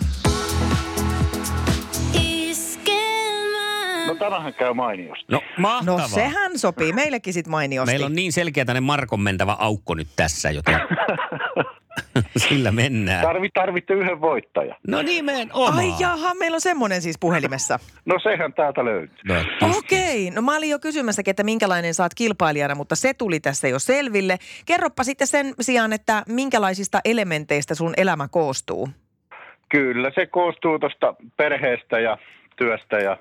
020366800. 0.00 0.09
No 4.20 4.30
tämähän 4.30 4.54
käy 4.54 4.74
mainiosti. 4.74 5.24
No 5.28 5.42
mahtavaa. 5.56 6.00
No 6.00 6.08
sehän 6.08 6.58
sopii 6.58 6.92
meillekin 6.92 7.32
sit 7.32 7.46
mainiosti. 7.46 7.92
Meillä 7.92 8.06
on 8.06 8.12
niin 8.12 8.32
selkeä 8.32 8.64
tänne 8.64 8.80
Markon 8.80 9.20
mentävä 9.20 9.56
aukko 9.58 9.94
nyt 9.94 10.08
tässä, 10.16 10.50
joten 10.50 10.80
sillä 12.48 12.72
mennään. 12.72 13.22
Tarvi, 13.22 13.48
tarvitte 13.54 13.94
yhden 13.94 14.20
voittajan. 14.20 14.76
No 14.88 15.02
nimenomaan. 15.02 15.78
Ai 15.78 15.92
jaha, 16.00 16.34
meillä 16.34 16.54
on 16.54 16.60
semmoinen 16.60 17.02
siis 17.02 17.18
puhelimessa. 17.20 17.78
No 18.04 18.18
sehän 18.22 18.52
täältä 18.52 18.84
löytyy. 18.84 19.18
No, 19.24 19.34
Okei, 19.78 20.30
no 20.30 20.42
mä 20.42 20.56
olin 20.56 20.70
jo 20.70 20.78
kysymässäkin, 20.78 21.30
että 21.30 21.42
minkälainen 21.42 21.94
saat 21.94 22.14
kilpailijana, 22.14 22.74
mutta 22.74 22.96
se 22.96 23.14
tuli 23.14 23.40
tässä 23.40 23.68
jo 23.68 23.78
selville. 23.78 24.38
Kerroppa 24.66 25.04
sitten 25.04 25.26
sen 25.26 25.54
sijaan, 25.60 25.92
että 25.92 26.22
minkälaisista 26.28 27.00
elementeistä 27.04 27.74
sun 27.74 27.94
elämä 27.96 28.28
koostuu. 28.28 28.88
Kyllä, 29.68 30.10
se 30.14 30.26
koostuu 30.26 30.78
tuosta 30.78 31.14
perheestä 31.36 32.00
ja 32.00 32.18
työstä 32.56 32.96
ja 32.98 33.16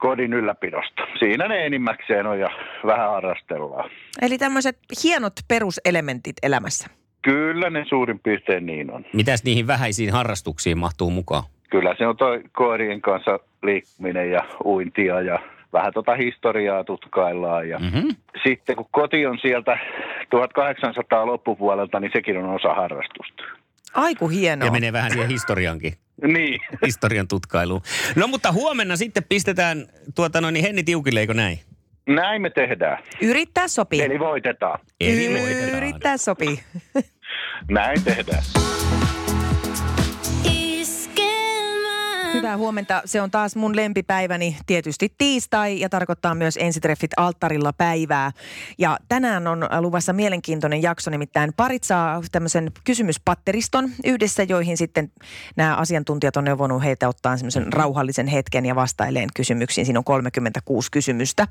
kodin 0.00 0.32
ylläpidosta. 0.32 1.02
Siinä 1.18 1.48
ne 1.48 1.66
enimmäkseen 1.66 2.26
on 2.26 2.40
ja 2.40 2.50
vähän 2.86 3.10
harrastellaan. 3.10 3.90
Eli 4.22 4.38
tämmöiset 4.38 4.78
hienot 5.04 5.32
peruselementit 5.48 6.36
elämässä. 6.42 6.86
Kyllä 7.22 7.70
ne 7.70 7.84
suurin 7.88 8.18
piirtein 8.18 8.66
niin 8.66 8.90
on. 8.92 9.04
Mitäs 9.12 9.44
niihin 9.44 9.66
vähäisiin 9.66 10.12
harrastuksiin 10.12 10.78
mahtuu 10.78 11.10
mukaan? 11.10 11.42
Kyllä 11.70 11.94
se 11.98 12.06
on 12.06 12.16
toi 12.16 12.42
koirien 12.52 13.00
kanssa 13.00 13.38
liikkuminen 13.62 14.30
ja 14.30 14.44
uintia 14.64 15.20
ja 15.20 15.38
vähän 15.72 15.92
tota 15.92 16.14
historiaa 16.14 16.84
tutkaillaan. 16.84 17.68
Ja 17.68 17.78
Mm-hmm. 17.78 18.08
sitten 18.48 18.76
kun 18.76 18.86
koti 18.90 19.26
on 19.26 19.38
sieltä 19.42 19.78
1800 20.30 21.26
loppupuolelta, 21.26 22.00
niin 22.00 22.10
sekin 22.12 22.36
on 22.36 22.54
osa 22.54 22.74
harrastusta. 22.74 23.42
Aiku 23.94 24.28
hienoa. 24.28 24.66
Ja 24.66 24.72
menee 24.72 24.92
vähän 24.92 25.10
siihen 25.10 25.28
historiankin, 25.28 25.92
Niin. 26.34 26.60
historian 26.86 27.28
tutkailuun. 27.28 27.82
No 28.16 28.26
mutta 28.26 28.52
huomenna 28.52 28.96
sitten 28.96 29.24
pistetään 29.28 29.86
tuota 30.14 30.40
noin, 30.40 30.52
niin 30.52 30.64
Henni 30.64 30.82
Tiukille, 30.82 31.20
eikö 31.20 31.34
näin? 31.34 31.60
Näin 32.08 32.42
me 32.42 32.50
tehdään. 32.50 33.02
Yrittää 33.22 33.68
sopii. 33.68 34.02
Eli 34.02 34.18
voitetaan. 34.18 34.78
Eli 35.00 35.40
voitetaan. 35.40 35.76
Yrittää 35.76 36.16
sopii. 36.16 36.60
Näin 37.70 38.04
tehdään. 38.04 38.42
Hyvää 42.34 42.56
huomenta. 42.56 43.02
Se 43.04 43.20
on 43.20 43.30
taas 43.30 43.56
mun 43.56 43.76
lempipäiväni, 43.76 44.56
tietysti 44.66 45.14
tiistai 45.18 45.80
ja 45.80 45.88
tarkoittaa 45.88 46.34
myös 46.34 46.58
ensitreffit 46.60 47.10
alttarilla 47.16 47.72
päivää. 47.72 48.32
Ja 48.78 48.98
tänään 49.08 49.46
on 49.46 49.68
luvassa 49.80 50.12
mielenkiintoinen 50.12 50.82
jakso, 50.82 51.10
nimittäin 51.10 51.52
parit 51.56 51.84
saa 51.84 52.22
tämmöisen 52.32 52.72
kysymyspatteriston 52.84 53.90
yhdessä, 54.04 54.42
joihin 54.42 54.76
sitten 54.76 55.12
nämä 55.56 55.76
asiantuntijat 55.76 56.36
on 56.36 56.44
neuvonut 56.44 56.82
heitä 56.82 57.08
ottaa 57.08 57.36
semmoisen 57.36 57.72
rauhallisen 57.72 58.26
hetken 58.26 58.66
ja 58.66 58.74
vastaileen 58.74 59.28
kysymyksiin. 59.36 59.84
Siinä 59.84 59.98
on 60.00 60.04
36 60.04 60.90
kysymystä. 60.90 61.46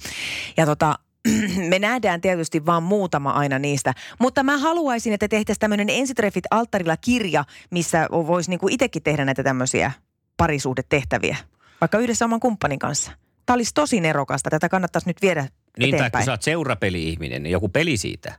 Ja 0.57 0.65
tota, 0.65 0.99
me 1.69 1.79
nähdään 1.79 2.21
tietysti 2.21 2.65
vaan 2.65 2.83
muutama 2.83 3.31
aina 3.31 3.59
niistä, 3.59 3.93
mutta 4.19 4.43
mä 4.43 4.57
haluaisin, 4.57 5.13
että 5.13 5.27
tehtäisiin 5.27 5.59
tämmöinen 5.59 5.89
ensitreffit 5.89 6.45
alttarilla 6.51 6.97
kirja, 6.97 7.45
missä 7.71 8.07
voisi 8.11 8.49
niinku 8.49 8.67
itsekin 8.71 9.03
tehdä 9.03 9.25
näitä 9.25 9.43
tämmöisiä 9.43 9.91
parisuhdetehtäviä, 10.39 11.37
vaikka 11.81 11.97
yhdessä 11.97 12.25
oman 12.25 12.39
kumppanin 12.39 12.79
kanssa. 12.79 13.11
Tämä 13.45 13.55
olisi 13.55 13.73
tosi 13.73 13.99
nerokasta, 13.99 14.49
tätä 14.49 14.69
kannattaisi 14.69 15.07
nyt 15.09 15.21
viedä 15.21 15.41
Niin, 15.41 15.49
tai 15.77 15.87
kun 15.89 15.95
eteenpäin. 15.97 16.25
sä 16.25 16.31
oot 16.31 16.41
seurapeli-ihminen, 16.41 17.43
niin 17.43 17.51
joku 17.51 17.69
peli 17.69 17.97
siitä. 17.97 18.33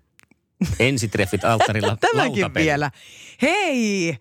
Ensitreffit 0.78 1.44
alttarilla 1.44 1.96
Tämäkin 2.12 2.40
lautapeli. 2.42 2.64
vielä. 2.64 2.90
Hei, 3.42 4.18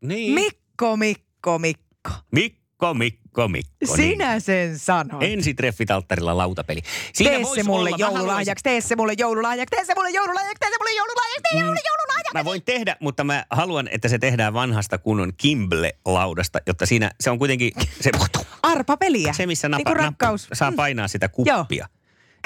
Niin. 0.00 0.32
Mikko, 0.34 0.96
Mikko, 0.96 1.58
Mikko. 1.58 2.10
Mikko, 2.32 2.94
Mikko, 2.94 3.25
Mikko. 3.48 3.96
Sinä 3.96 4.40
sen 4.40 4.78
sanoit. 4.78 5.20
Niin. 5.20 5.32
Ensitreffit 5.38 5.90
alttarilla 5.90 6.36
lautapeli. 6.36 6.80
Tee 7.18 7.42
vois 7.42 7.54
se 7.54 7.62
mulle 7.62 7.90
joululahjaksi, 7.98 8.62
tee 8.62 8.80
se 8.80 8.96
mulle 8.96 9.12
joululahjaksi, 9.18 9.76
tee 9.76 9.84
se 9.84 9.94
mulle 9.94 10.10
joululahjaksi, 10.10 10.56
tee 10.60 10.70
se 10.70 10.76
mulle 10.78 10.90
joululahjaksi, 10.96 11.42
tee 11.52 11.62
mulle 11.64 11.80
joululahjaksi. 11.88 12.32
Mä 12.34 12.44
voin 12.44 12.62
tehdä, 12.62 12.96
mutta 13.00 13.24
mä 13.24 13.44
haluan, 13.50 13.88
että 13.92 14.08
se 14.08 14.18
tehdään 14.18 14.54
vanhasta 14.54 14.98
kunnon 14.98 15.32
Kimble-laudasta, 15.42 16.58
jotta 16.66 16.86
siinä 16.86 17.10
se 17.20 17.30
on 17.30 17.38
kuitenkin 17.38 17.72
se, 18.00 18.10
Arpapeliä. 18.62 19.32
se 19.32 19.46
missä 19.46 19.68
niin 19.68 19.72
napa, 19.84 19.90
napa, 19.90 20.02
rakkaus. 20.04 20.48
saa 20.52 20.72
painaa 20.72 21.08
sitä 21.08 21.28
kuppia. 21.28 21.54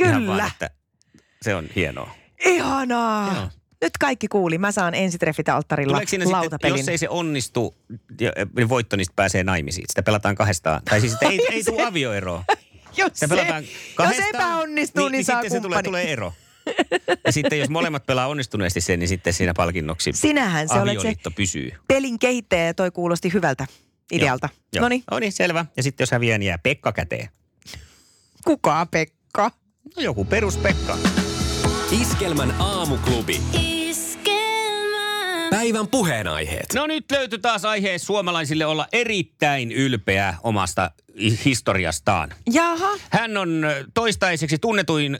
Joo, 0.01 0.09
Ihan 0.11 0.27
vaan, 0.27 0.37
kyllä. 0.39 0.47
että 0.53 0.71
se 1.43 1.55
on 1.55 1.69
hienoa. 1.77 2.11
Ihanaa. 2.45 3.35
Joo. 3.35 3.49
Nyt 3.83 3.99
kaikki 4.01 4.29
kuuli. 4.29 4.59
Mä 4.59 4.73
saan 4.73 4.95
ensitreffit 4.95 5.49
alttarilla 5.49 5.93
Tuleeko 5.93 6.11
siinä 6.11 6.25
sitten, 6.25 6.41
lautapelin. 6.41 6.79
jos 6.79 6.89
ei 6.89 6.99
se 6.99 7.09
onnistu, 7.09 7.77
niin 8.57 8.69
voitto 8.69 8.97
niistä 8.97 9.13
pääsee 9.17 9.45
naimisiin. 9.45 9.85
Sitä 9.89 10.03
pelataan 10.03 10.35
kahdestaan. 10.35 10.83
Tai 10.91 11.01
siis 11.01 11.17
ei, 11.21 11.41
ei 11.51 11.65
tule 11.65 11.83
avioeroa. 11.87 12.45
jos, 12.97 13.13
kahdestaan. 13.21 13.65
jos 13.99 14.29
epäonnistuu, 14.35 15.03
niin, 15.09 15.13
niin, 15.13 15.25
saa 15.25 15.43
sitten 15.43 15.51
se 15.51 15.61
tulee, 15.63 15.83
tulee 15.83 16.13
ero. 16.13 16.33
Ja 17.25 17.33
sitten 17.33 17.59
jos 17.59 17.69
molemmat 17.69 18.07
pelaa 18.07 18.27
onnistuneesti 18.27 18.81
sen, 18.81 18.99
niin 18.99 19.09
sitten 19.09 19.33
siinä 19.33 19.55
palkinnoksi 19.55 20.13
Sinähän 20.13 20.69
se 20.69 20.75
olet 20.81 21.01
se 21.01 21.31
pysyy. 21.37 21.73
pelin 21.89 22.19
kehittäjä 22.19 22.67
ja 22.67 22.75
toi 22.75 22.91
kuulosti 22.91 23.33
hyvältä 23.33 23.67
idealta. 24.13 24.49
No 24.81 24.89
niin, 24.89 25.05
No 25.11 25.19
niin, 25.19 25.33
selvä. 25.33 25.65
Ja 25.77 25.83
sitten 25.83 26.03
jos 26.03 26.11
häviää, 26.11 26.39
niin 26.39 26.47
jää 26.47 26.59
Pekka 26.59 26.93
käteen. 26.93 27.29
kuka 28.45 28.87
Pekka? 28.91 29.51
No 29.97 30.03
joku 30.03 30.25
perus 30.25 30.57
Pekka. 30.57 30.99
Iskelmän 31.91 32.55
aamuklubi. 32.59 33.41
Iskelmä. 33.63 35.49
Päivän 35.51 35.89
puheenaiheet. 35.89 36.67
No 36.75 36.87
nyt 36.87 37.11
löytyi 37.13 37.39
taas 37.39 37.65
aihe 37.65 37.99
suomalaisille 37.99 38.67
olla 38.67 38.87
erittäin 38.93 39.73
ylpeä 39.73 40.35
omasta 40.43 40.91
historiastaan. 41.45 42.35
Jaha. 42.53 42.89
Hän 43.11 43.37
on 43.37 43.67
toistaiseksi 43.95 44.59
tunnetuin, 44.59 45.19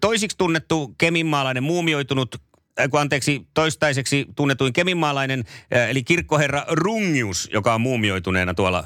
toisiksi 0.00 0.38
tunnettu 0.38 0.94
keminmaalainen 0.98 1.62
muumioitunut 1.62 2.36
äh, 2.80 2.90
kun 2.90 3.00
anteeksi, 3.00 3.46
toistaiseksi 3.54 4.26
tunnetuin 4.36 4.72
keminmaalainen, 4.72 5.44
äh, 5.76 5.90
eli 5.90 6.04
kirkkoherra 6.04 6.64
Rungius, 6.68 7.48
joka 7.52 7.74
on 7.74 7.80
muumioituneena 7.80 8.54
tuolla 8.54 8.84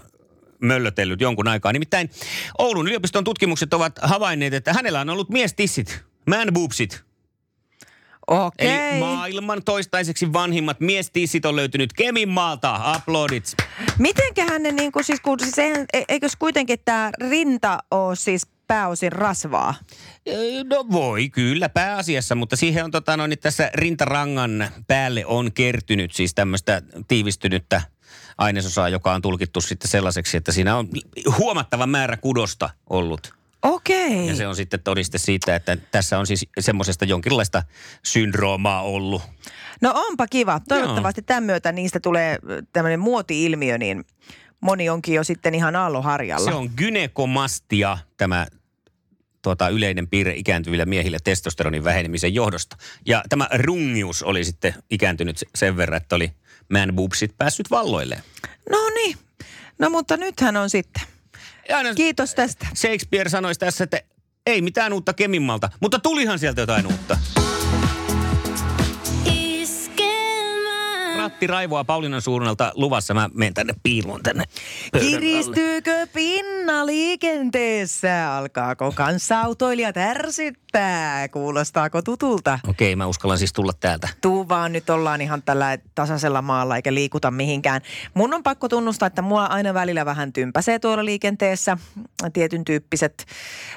möllötellyt 0.61 1.21
jonkun 1.21 1.49
aikaa. 1.49 1.73
Nimittäin 1.73 2.11
Oulun 2.59 2.89
yliopiston 2.89 3.25
tutkimukset 3.25 3.75
ovat 3.75 3.99
havainneet, 4.03 4.55
että 4.55 4.73
hänellä 4.73 5.01
on 5.01 5.11
ollut 5.11 5.31
miestissit, 5.31 6.05
man 6.27 6.49
boobsit. 6.53 7.10
Okei. 8.31 8.69
Eli 8.69 8.99
maailman 8.99 9.63
toistaiseksi 9.65 10.33
vanhimmat 10.33 10.81
miestissit 10.81 11.45
on 11.45 11.57
löytynyt 11.57 11.93
Keminmaalta. 11.93 12.81
Aplodit. 12.83 13.57
Mitenköhän 13.99 14.63
ne 14.63 14.73
niin 14.73 14.93
kuin 14.93 15.05
siis, 15.05 15.21
kun 15.21 15.41
siis 15.41 15.59
eihän, 15.59 15.87
e- 15.93 16.05
eikös 16.09 16.37
kuitenkin 16.37 16.79
tämä 16.85 17.11
rinta 17.31 17.79
ole 17.91 18.17
siis 18.17 18.47
pääosin 18.67 19.13
rasvaa? 19.13 19.75
No 20.65 20.87
voi, 20.93 21.29
kyllä 21.29 21.69
pääasiassa, 21.69 22.35
mutta 22.35 22.57
siihen 22.57 22.85
on 22.85 22.91
tota, 22.91 23.17
noin, 23.17 23.39
tässä 23.41 23.71
rintarangan 23.75 24.69
päälle 24.87 25.27
on 25.27 25.53
kertynyt 25.53 26.13
siis 26.13 26.35
tämmöistä 26.35 26.83
tiivistynyttä 27.09 27.83
ainesosaa, 28.39 28.89
joka 28.89 29.13
on 29.13 29.23
tulkittu 29.23 29.61
sitten 29.61 29.91
sellaiseksi, 29.91 30.37
että 30.37 30.53
siinä 30.53 30.77
on 30.77 30.89
huomattava 31.39 31.87
määrä 31.87 32.17
kudosta 32.17 32.71
ollut. 32.91 33.35
Okei. 33.63 34.00
Ja 34.27 34.37
se 34.37 34.47
on 34.47 34.57
sitten 34.57 34.83
todiste 34.83 35.19
siitä, 35.19 35.57
että 35.57 35.77
tässä 35.77 36.19
on 36.19 36.27
siis 36.27 36.47
semmoisesta 36.61 37.05
jonkinlaista 37.05 37.63
syndroomaa 38.03 38.83
ollut. 38.83 39.23
No 39.81 39.93
onpa 39.95 40.27
kiva. 40.27 40.61
Toivottavasti 40.69 41.23
tämän 41.23 41.43
myötä 41.43 41.73
niistä 41.73 42.01
tulee 42.01 42.39
tämmöinen 42.73 43.01
muoti-ilmiö, 43.01 43.79
niin 43.79 44.05
moni 44.61 44.89
onkin 44.89 45.15
jo 45.15 45.25
sitten 45.25 45.55
ihan 45.55 45.77
aalloharjalla. 45.77 46.51
Se 46.51 46.57
on 46.57 46.71
gynekomastia, 46.77 47.99
tämä 48.17 48.47
tuota, 49.43 49.69
yleinen 49.69 50.09
piirre 50.09 50.35
ikääntyvillä 50.35 50.85
miehillä 50.85 51.19
testosteronin 51.25 51.85
vähenemisen 51.85 52.35
johdosta. 52.35 52.77
Ja 53.07 53.23
tämä 53.29 53.49
rungius 53.55 54.23
oli 54.23 54.45
sitten 54.45 54.75
ikääntynyt 54.91 55.39
se- 55.39 55.47
sen 55.55 55.77
verran, 55.77 55.97
että 55.97 56.17
oli 56.17 56.33
man 56.73 56.93
boobsit 56.95 57.39
päässyt 57.39 57.71
valloilleen. 57.71 58.23
No 58.71 58.79
niin. 58.95 59.17
No 59.79 59.91
mutta 59.91 60.17
nythän 60.17 60.57
on 60.57 60.71
sitten. 60.71 61.03
Aina 61.73 61.95
Kiitos 61.95 62.35
tästä. 62.35 62.67
Shakespeare 62.75 63.31
sanoisi 63.31 63.61
tässä, 63.61 63.85
että 63.85 64.01
ei 64.47 64.63
mitään 64.63 64.93
uutta 64.93 65.13
Kemimmalta, 65.13 65.71
mutta 65.81 65.99
tulihan 65.99 66.39
sieltä 66.39 66.61
jotain 66.61 66.87
uutta. 66.87 67.19
Ratti 71.41 71.47
Raivoa 71.47 71.85
Paulinan 71.85 72.23
suunnalta 72.23 72.73
luvassa. 72.75 73.15
Mä 73.15 73.31
menen 73.35 73.55
tänne 73.55 73.75
piiloon 73.83 74.23
tänne. 74.23 74.45
Kiristyykö 75.01 76.07
pinna 76.13 76.87
liikenteessä? 76.87 78.37
Alkaako 78.37 78.93
kanssaautoilijat 78.93 79.97
ärsyttää? 79.97 81.29
Kuulostaako 81.29 82.03
tutulta? 82.03 82.59
Okei, 82.69 82.97
mä 82.97 83.07
uskallan 83.07 83.39
siis 83.39 83.53
tulla 83.53 83.73
täältä. 83.81 84.09
Tuu 84.21 84.49
vaan, 84.49 84.73
nyt 84.73 84.91
ollaan 84.91 85.21
ihan 85.21 85.43
tällä 85.43 85.79
tasaisella 85.95 86.43
maalla 86.43 86.77
eikä 86.77 86.95
liikuta 86.95 87.31
mihinkään. 87.31 87.81
Mun 88.15 88.35
on 88.35 88.43
pakko 88.43 88.69
tunnustaa, 88.69 89.07
että 89.07 89.23
mua 89.23 89.45
aina 89.45 89.75
välillä 89.75 90.05
vähän 90.05 90.33
tympäsee 90.33 90.79
tuolla 90.79 91.05
liikenteessä 91.05 91.77
tietyn 92.33 92.65
tyyppiset 92.65 93.27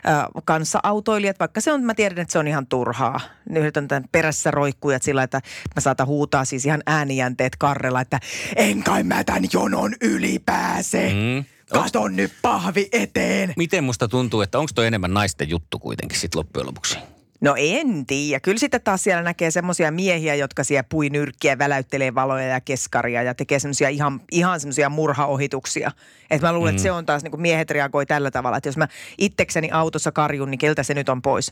äh, 0.07 0.25
kanssaautoilijat, 0.45 1.39
vaikka 1.39 1.61
se 1.61 1.71
on, 1.71 1.83
mä 1.83 1.93
tiedän, 1.93 2.19
että 2.19 2.31
se 2.31 2.39
on 2.39 2.47
ihan 2.47 2.67
turhaa. 2.67 3.19
Ne 3.49 3.59
yritän 3.59 3.87
tämän 3.87 4.05
perässä 4.11 4.51
roikkujat 4.51 5.03
sillä, 5.03 5.23
että 5.23 5.41
mä 5.75 5.81
saatan 5.81 6.07
huutaa 6.07 6.45
siis 6.45 6.65
ihan 6.65 6.83
äänijänteet 6.85 7.52
karrella, 7.59 8.01
että 8.01 8.19
en 8.55 8.83
kai 8.83 9.03
mä 9.03 9.23
tän 9.23 9.43
jonon 9.53 9.95
yli 10.01 10.39
pääse. 10.39 11.09
Mm. 11.13 11.45
Katon 11.73 12.15
nyt 12.15 12.31
pahvi 12.41 12.89
eteen. 12.91 13.53
Miten 13.57 13.83
musta 13.83 14.07
tuntuu, 14.07 14.41
että 14.41 14.59
onko 14.59 14.71
toi 14.75 14.87
enemmän 14.87 15.13
naisten 15.13 15.49
juttu 15.49 15.79
kuitenkin 15.79 16.19
sitten 16.19 16.39
loppujen 16.39 16.67
lopuksi? 16.67 16.97
No 17.43 17.55
en 17.57 18.05
tiedä. 18.05 18.39
Kyllä 18.39 18.57
sitten 18.57 18.81
taas 18.81 19.03
siellä 19.03 19.23
näkee 19.23 19.51
semmoisia 19.51 19.91
miehiä, 19.91 20.35
jotka 20.35 20.63
siellä 20.63 20.83
pui 20.89 21.09
nyrkkiä, 21.09 21.57
väläyttelee 21.57 22.15
valoja 22.15 22.47
ja 22.47 22.61
keskaria 22.61 23.23
ja 23.23 23.33
tekee 23.33 23.59
semmoisia 23.59 23.89
ihan, 23.89 24.21
ihan 24.31 24.59
semmoisia 24.59 24.89
murhaohituksia. 24.89 25.91
Että 26.31 26.47
mä 26.47 26.53
luulen, 26.53 26.73
mm. 26.73 26.75
että 26.75 26.83
se 26.83 26.91
on 26.91 27.05
taas, 27.05 27.23
niin 27.23 27.31
kuin 27.31 27.41
miehet 27.41 27.71
reagoi 27.71 28.05
tällä 28.05 28.31
tavalla, 28.31 28.57
että 28.57 28.69
jos 28.69 28.77
mä 28.77 28.87
itsekseni 29.17 29.71
autossa 29.71 30.11
karjun, 30.11 30.51
niin 30.51 30.59
keltä 30.59 30.83
se 30.83 30.93
nyt 30.93 31.09
on 31.09 31.21
pois? 31.21 31.51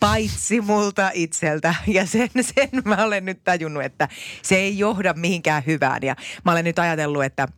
Paitsi 0.00 0.60
multa 0.60 1.10
itseltä. 1.14 1.74
Ja 1.86 2.06
sen, 2.06 2.30
sen 2.40 2.68
mä 2.84 3.04
olen 3.04 3.24
nyt 3.24 3.44
tajunnut, 3.44 3.84
että 3.84 4.08
se 4.42 4.56
ei 4.56 4.78
johda 4.78 5.14
mihinkään 5.14 5.62
hyvään. 5.66 6.02
Ja 6.02 6.16
mä 6.44 6.52
olen 6.52 6.64
nyt 6.64 6.78
ajatellut, 6.78 7.24
että 7.24 7.48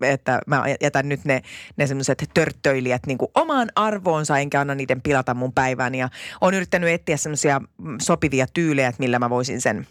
että 0.00 0.40
mä 0.46 0.64
jätän 0.80 1.08
nyt 1.08 1.24
ne, 1.24 1.42
ne 1.76 1.86
semmoiset 1.86 2.30
törttöilijät 2.34 3.06
niin 3.06 3.18
kuin 3.18 3.30
omaan 3.34 3.68
arvoonsa, 3.74 4.38
enkä 4.38 4.60
anna 4.60 4.74
niiden 4.74 5.02
pilata 5.02 5.34
mun 5.34 5.52
päivän. 5.52 5.94
Ja 5.94 6.08
on 6.40 6.54
yrittänyt 6.54 6.90
etsiä 6.90 7.16
semmoisia 7.16 7.60
sopivia 8.02 8.46
tyylejä, 8.54 8.92
millä 8.98 9.18
mä 9.18 9.30
voisin 9.30 9.60
sen 9.60 9.86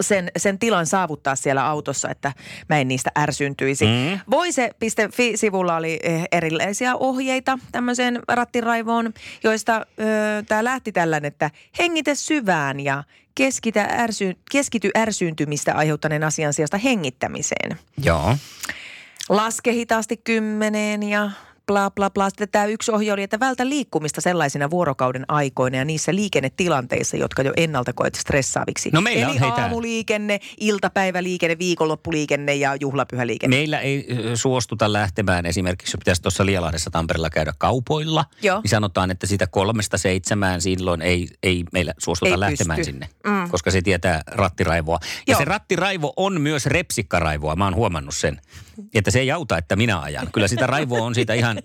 sen, 0.00 0.30
sen 0.36 0.58
tilan 0.58 0.86
saavuttaa 0.86 1.36
siellä 1.36 1.66
autossa, 1.66 2.10
että 2.10 2.32
mä 2.68 2.78
en 2.78 2.88
niistä 2.88 3.10
ärsyntyisi. 3.18 3.84
Mm. 3.84 4.20
Voise.fi-sivulla 4.30 5.76
oli 5.76 5.98
eh, 6.02 6.28
erilaisia 6.32 6.96
ohjeita 6.96 7.58
tämmöiseen 7.72 8.20
rattiraivoon, 8.28 9.12
joista 9.44 9.86
tämä 10.48 10.64
lähti 10.64 10.92
tällainen, 10.92 11.28
että 11.28 11.50
hengitä 11.78 12.14
syvään 12.14 12.80
ja 12.80 13.04
keskitä 13.34 13.88
ärsy, 13.90 14.36
keskity 14.50 14.90
ärsyyntymistä 14.96 15.74
aiheuttaneen 15.74 16.24
asian 16.24 16.52
sijasta 16.52 16.78
hengittämiseen. 16.78 17.78
Joo. 18.04 18.36
Laske 19.28 19.72
hitaasti 19.72 20.16
kymmeneen 20.16 21.02
ja 21.02 21.30
bla 21.70 21.90
bla 21.90 22.10
bla. 22.10 22.30
Sitten 22.30 22.48
tämä 22.48 22.64
yksi 22.64 22.92
ohje 22.92 23.12
oli, 23.12 23.22
että 23.22 23.40
vältä 23.40 23.68
liikkumista 23.68 24.20
sellaisina 24.20 24.70
vuorokauden 24.70 25.24
aikoina 25.28 25.76
ja 25.76 25.84
niissä 25.84 26.14
liikennetilanteissa, 26.14 27.16
jotka 27.16 27.42
jo 27.42 27.52
ennalta 27.56 27.92
koet 27.92 28.14
stressaaviksi. 28.14 28.90
No 28.92 29.00
meillä 29.00 29.26
Eli 29.26 29.32
on 29.32 29.38
heitä- 29.40 29.62
aamuliikenne, 29.62 30.40
iltapäiväliikenne, 30.60 31.58
viikonloppuliikenne 31.58 32.54
ja 32.54 32.76
juhlapyhäliikenne. 32.80 33.56
Meillä 33.56 33.80
ei 33.80 34.06
suostuta 34.34 34.92
lähtemään 34.92 35.46
esimerkiksi, 35.46 35.92
jos 35.94 35.98
pitäisi 35.98 36.22
tuossa 36.22 36.46
Lielahdessa 36.46 36.90
Tampereella 36.90 37.30
käydä 37.30 37.52
kaupoilla, 37.58 38.24
Joo. 38.42 38.60
niin 38.60 38.70
sanotaan, 38.70 39.10
että 39.10 39.26
sitä 39.26 39.46
kolmesta 39.46 39.98
seitsemään 39.98 40.60
silloin 40.60 41.02
ei, 41.02 41.28
ei 41.42 41.64
meillä 41.72 41.94
suostuta 41.98 42.30
Ei 42.32 42.40
lähtemään 42.40 42.76
pysty. 42.76 42.92
sinne, 42.92 43.08
mm. 43.26 43.50
koska 43.50 43.70
se 43.70 43.82
tietää 43.82 44.22
rattiraivoa. 44.26 44.98
Ja 45.02 45.32
Joo. 45.32 45.38
se 45.38 45.44
rattiraivo 45.44 46.12
on 46.16 46.40
myös 46.40 46.66
repsikkaraivoa, 46.66 47.56
mä 47.56 47.64
oon 47.64 47.74
huomannut 47.74 48.14
sen. 48.14 48.40
Että 48.94 49.10
se 49.10 49.20
ei 49.20 49.30
auta, 49.30 49.58
että 49.58 49.76
minä 49.76 50.00
ajan. 50.00 50.28
Kyllä 50.32 50.48
sitä 50.48 50.66
raivoa 50.66 51.02
on 51.02 51.14
siitä 51.14 51.34
ihan 51.34 51.59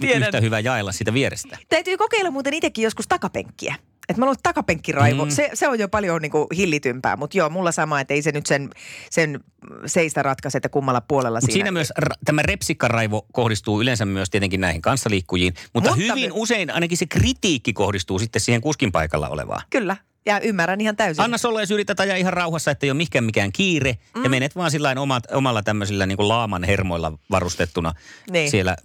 Tiedän. 0.00 0.22
yhtä 0.22 0.40
hyvä 0.40 0.60
jaella 0.60 0.92
sitä 0.92 1.14
vierestä. 1.14 1.58
Täytyy 1.68 1.96
kokeilla 1.96 2.30
muuten 2.30 2.54
itsekin 2.54 2.84
joskus 2.84 3.08
takapenkkiä. 3.08 3.74
Että 4.08 4.20
mä 4.20 4.24
luulen, 4.24 4.36
että 4.36 4.48
takapenkkiraivo, 4.48 5.24
mm. 5.24 5.30
se, 5.30 5.50
se 5.54 5.68
on 5.68 5.78
jo 5.78 5.88
paljon 5.88 6.22
niin 6.22 6.32
kuin 6.32 6.46
hillitympää. 6.56 7.16
Mutta 7.16 7.38
joo, 7.38 7.50
mulla 7.50 7.72
sama, 7.72 8.00
että 8.00 8.14
ei 8.14 8.22
se 8.22 8.32
nyt 8.32 8.46
sen, 8.46 8.70
sen 9.10 9.40
seistä 9.86 10.22
ratkaise, 10.22 10.58
että 10.58 10.68
kummalla 10.68 11.00
puolella 11.00 11.40
siinä. 11.40 11.52
siinä 11.52 11.70
myös 11.70 11.92
ra- 12.02 12.16
tämä 12.24 12.42
repsikkaraivo 12.42 13.26
kohdistuu 13.32 13.80
yleensä 13.82 14.04
myös 14.04 14.30
tietenkin 14.30 14.60
näihin 14.60 14.82
kanssaliikkujiin, 14.82 15.52
mutta, 15.52 15.70
Mutta 15.72 15.90
mutta 15.90 16.14
hyvin 16.14 16.30
me- 16.30 16.40
usein 16.40 16.70
ainakin 16.70 16.98
se 16.98 17.06
kritiikki 17.06 17.72
kohdistuu 17.72 18.18
sitten 18.18 18.40
siihen 18.42 18.60
kuskin 18.60 18.92
paikalla 18.92 19.28
olevaan. 19.28 19.62
Kyllä, 19.70 19.96
ja 20.26 20.40
ymmärrän 20.40 20.80
ihan 20.80 20.96
täysin. 20.96 21.24
Anna 21.24 21.36
olla, 21.44 21.60
jos 21.60 21.70
yrität 21.70 22.00
ajaa 22.00 22.16
ihan 22.16 22.32
rauhassa, 22.32 22.70
että 22.70 22.86
ei 22.86 22.90
ole 22.90 22.96
mikään 22.96 23.24
mikään 23.24 23.52
kiire. 23.52 23.98
Mm. 24.16 24.24
Ja 24.24 24.30
menet 24.30 24.56
vaan 24.56 24.70
sillä 24.70 24.94
omat, 24.98 25.24
omalla 25.32 25.62
tämmöisillä 25.62 26.06
niin 26.06 26.16
kuin 26.16 26.28
laaman 26.28 26.64
hermoilla 26.64 27.12
varustettuna 27.30 27.92
Niin. 28.30 28.50
siellä 28.50 28.76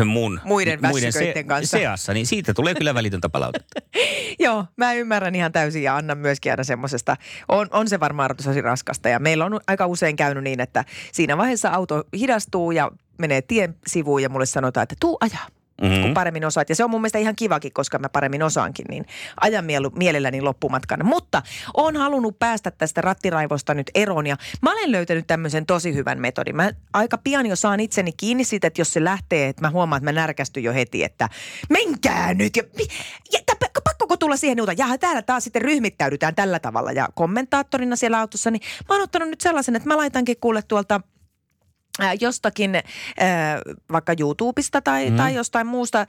ö, 0.00 0.04
mun, 0.04 0.40
Muiden 0.44 0.82
väsyköiden 0.82 1.46
kanssa. 1.46 1.78
seassa. 1.78 2.14
Niin 2.14 2.26
siitä 2.26 2.54
tulee 2.54 2.74
kyllä 2.74 2.94
välitöntä 2.94 3.28
palautetta. 3.28 3.80
Joo, 4.44 4.64
mä 4.76 4.92
ymmärrän 4.92 5.34
ihan 5.34 5.52
täysin 5.52 5.82
ja 5.82 5.96
annan 5.96 6.18
myöskin 6.18 6.52
aina 6.52 6.64
semmoisesta. 6.64 7.16
On, 7.48 7.66
on 7.70 7.88
se 7.88 8.00
varmaan 8.00 8.30
tosi 8.44 8.60
raskasta 8.60 9.08
ja 9.08 9.18
meillä 9.18 9.44
on 9.44 9.60
aika 9.66 9.86
usein 9.86 10.16
käynyt 10.16 10.44
niin, 10.44 10.60
että 10.60 10.84
siinä 11.12 11.36
vaiheessa 11.36 11.70
auto 11.70 12.04
hidastuu 12.18 12.70
ja 12.70 12.90
menee 13.18 13.42
tien 13.42 13.76
sivuun 13.86 14.22
ja 14.22 14.28
mulle 14.28 14.46
sanotaan, 14.46 14.82
että 14.82 14.94
tuu 15.00 15.16
ajaa. 15.20 15.46
Mm-hmm. 15.82 16.02
kun 16.02 16.14
paremmin 16.14 16.44
osaat. 16.44 16.68
Ja 16.68 16.74
se 16.74 16.84
on 16.84 16.90
mun 16.90 17.00
mielestä 17.00 17.18
ihan 17.18 17.36
kivakin, 17.36 17.72
koska 17.72 17.98
mä 17.98 18.08
paremmin 18.08 18.42
osaankin, 18.42 18.86
niin 18.88 19.06
ajan 19.40 19.64
mielu, 19.64 19.90
mielelläni 19.90 20.40
loppumatkan. 20.40 21.06
Mutta 21.06 21.42
on 21.74 21.96
halunnut 21.96 22.38
päästä 22.38 22.70
tästä 22.70 23.00
rattiraivosta 23.00 23.74
nyt 23.74 23.90
eroon 23.94 24.26
ja 24.26 24.36
mä 24.62 24.72
olen 24.72 24.92
löytänyt 24.92 25.26
tämmöisen 25.26 25.66
tosi 25.66 25.94
hyvän 25.94 26.20
metodin. 26.20 26.56
Mä 26.56 26.70
aika 26.92 27.18
pian 27.18 27.46
jo 27.46 27.56
saan 27.56 27.80
itseni 27.80 28.12
kiinni 28.12 28.44
siitä, 28.44 28.66
että 28.66 28.80
jos 28.80 28.92
se 28.92 29.04
lähtee, 29.04 29.48
että 29.48 29.62
mä 29.62 29.70
huomaan, 29.70 29.98
että 29.98 30.12
mä 30.12 30.20
närkästyn 30.20 30.62
jo 30.62 30.72
heti, 30.72 31.04
että 31.04 31.28
menkää 31.70 32.34
nyt. 32.34 32.56
Ja, 32.56 32.62
ja 33.32 33.40
pakkoko 33.84 34.16
tulla 34.16 34.36
siihen 34.36 34.60
uutta? 34.60 34.72
Ja 34.72 34.98
täällä 34.98 35.22
taas 35.22 35.44
sitten 35.44 35.62
ryhmittäydytään 35.62 36.34
tällä 36.34 36.58
tavalla. 36.58 36.92
Ja 36.92 37.08
kommentaattorina 37.14 37.96
siellä 37.96 38.20
autossa, 38.20 38.50
niin 38.50 38.62
mä 38.88 38.94
oon 38.94 39.02
ottanut 39.02 39.28
nyt 39.28 39.40
sellaisen, 39.40 39.76
että 39.76 39.88
mä 39.88 39.96
laitankin 39.96 40.36
kuule 40.40 40.62
tuolta 40.62 41.00
jostakin, 42.20 42.74
ää, 42.74 43.60
vaikka 43.92 44.14
YouTubesta 44.20 44.80
tai, 44.82 45.10
mm. 45.10 45.16
tai 45.16 45.34
jostain 45.34 45.66
muusta 45.66 46.06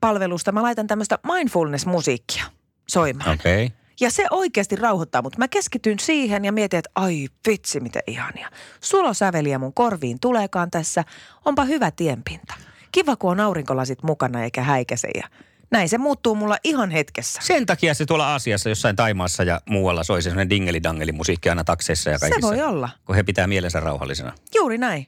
palvelusta, 0.00 0.52
mä 0.52 0.62
laitan 0.62 0.86
tämmöistä 0.86 1.18
mindfulness-musiikkia. 1.26 2.44
soimaan. 2.88 3.30
Okei. 3.34 3.66
Okay. 3.66 3.76
Ja 4.00 4.10
se 4.10 4.26
oikeasti 4.30 4.76
rauhoittaa, 4.76 5.22
mutta 5.22 5.38
mä 5.38 5.48
keskityn 5.48 5.98
siihen 5.98 6.44
ja 6.44 6.52
mietin, 6.52 6.78
että 6.78 6.90
ai 6.94 7.28
vitsi, 7.48 7.80
miten 7.80 8.02
ihania. 8.06 8.50
Sulosäveliä 8.80 9.58
mun 9.58 9.74
korviin 9.74 10.20
tuleekaan 10.20 10.70
tässä. 10.70 11.04
Onpa 11.44 11.64
hyvä 11.64 11.90
tienpinta. 11.90 12.54
Kiva, 12.92 13.16
kun 13.16 13.30
on 13.30 13.40
aurinkolasit 13.40 14.02
mukana 14.02 14.44
eikä 14.44 14.62
häikäse 14.62 15.08
ja 15.14 15.28
näin 15.70 15.88
se 15.88 15.98
muuttuu 15.98 16.34
mulla 16.34 16.56
ihan 16.64 16.90
hetkessä. 16.90 17.40
Sen 17.44 17.66
takia 17.66 17.94
se 17.94 18.06
tuolla 18.06 18.32
Aasiassa, 18.32 18.68
jossain 18.68 18.96
Taimaassa 18.96 19.42
ja 19.44 19.60
muualla 19.68 20.04
soi 20.04 20.22
se 20.22 20.30
sellainen 20.30 20.50
dingeli-dangeli 20.50 21.12
musiikki 21.12 21.48
aina 21.48 21.64
takseissa 21.64 22.10
ja 22.10 22.18
Se 22.18 22.20
kaikissa. 22.28 22.48
voi 22.48 22.62
olla. 22.62 22.88
Kun 23.04 23.14
he 23.16 23.22
pitää 23.22 23.46
mielensä 23.46 23.80
rauhallisena. 23.80 24.32
Juuri 24.54 24.78
näin. 24.78 25.06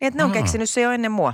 Niin, 0.00 0.08
että 0.08 0.18
ne 0.18 0.24
on 0.24 0.30
Aa. 0.30 0.34
keksinyt 0.34 0.70
se 0.70 0.80
jo 0.80 0.90
ennen 0.90 1.12
mua. 1.12 1.32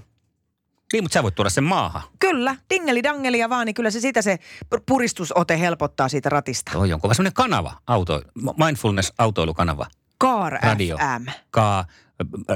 Niin, 0.93 1.05
mutta 1.05 1.15
sä 1.15 1.23
voit 1.23 1.35
tuoda 1.35 1.51
sen 1.51 1.65
maahan. 1.65 2.03
Kyllä, 2.19 2.57
dingeli 2.71 3.03
dangelia 3.03 3.49
vaan, 3.49 3.67
niin 3.67 3.75
kyllä 3.75 3.91
se 3.91 4.01
siitä 4.01 4.23
se 4.23 4.39
pu- 4.75 4.83
puristusote 4.87 5.61
helpottaa 5.61 6.09
siitä 6.09 6.29
ratista. 6.29 6.73
Toi 6.73 6.93
on 6.93 7.01
kova 7.01 7.15
semmoinen 7.15 7.33
kanava, 7.33 7.73
auto, 7.87 8.23
mindfulness-autoilukanava. 8.57 9.87
Car 10.21 10.53
Radio. 10.63 10.97
FM. 10.99 11.27
Ka, 11.51 11.79
äh, 11.79 11.87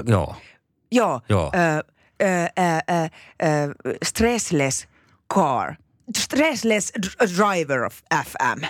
joo. 0.07 0.35
Joo. 0.93 1.21
Joo. 1.29 1.53
Ö, 1.57 1.79
ö, 2.23 2.27
ö, 2.95 3.09
ö, 3.87 3.95
stressless 4.05 4.87
car. 5.35 5.75
Stressless 6.19 6.93
driver 7.37 7.85
of 7.85 7.95
FM. 8.25 8.65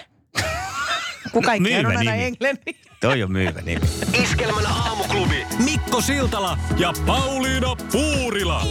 Kun 1.33 1.43
kaikki 1.43 1.75
on 1.77 1.87
aina 1.87 2.01
nimi. 2.01 2.25
englannin. 2.25 2.77
Toi 3.01 3.23
on 3.23 3.33
myyvä 3.33 3.61
nimi. 3.63 3.81
Iskelmän 4.23 4.67
aamuklubi. 4.67 5.47
Mikko 5.65 6.01
Siltala 6.01 6.59
ja 6.79 6.93
Pauliina 7.07 7.77
Puurila. 7.93 8.67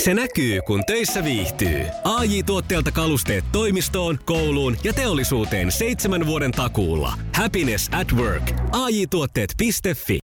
Se 0.00 0.14
näkyy, 0.14 0.60
kun 0.66 0.82
töissä 0.86 1.24
viihtyy. 1.24 1.80
ai 2.04 2.42
tuotteelta 2.42 2.92
kalusteet 2.92 3.44
toimistoon, 3.52 4.18
kouluun 4.24 4.76
ja 4.84 4.92
teollisuuteen 4.92 5.72
seitsemän 5.72 6.26
vuoden 6.26 6.52
takuulla. 6.52 7.12
Happiness 7.34 7.88
at 7.92 8.12
work. 8.12 8.50
AJ-tuotteet.fi 8.72 10.16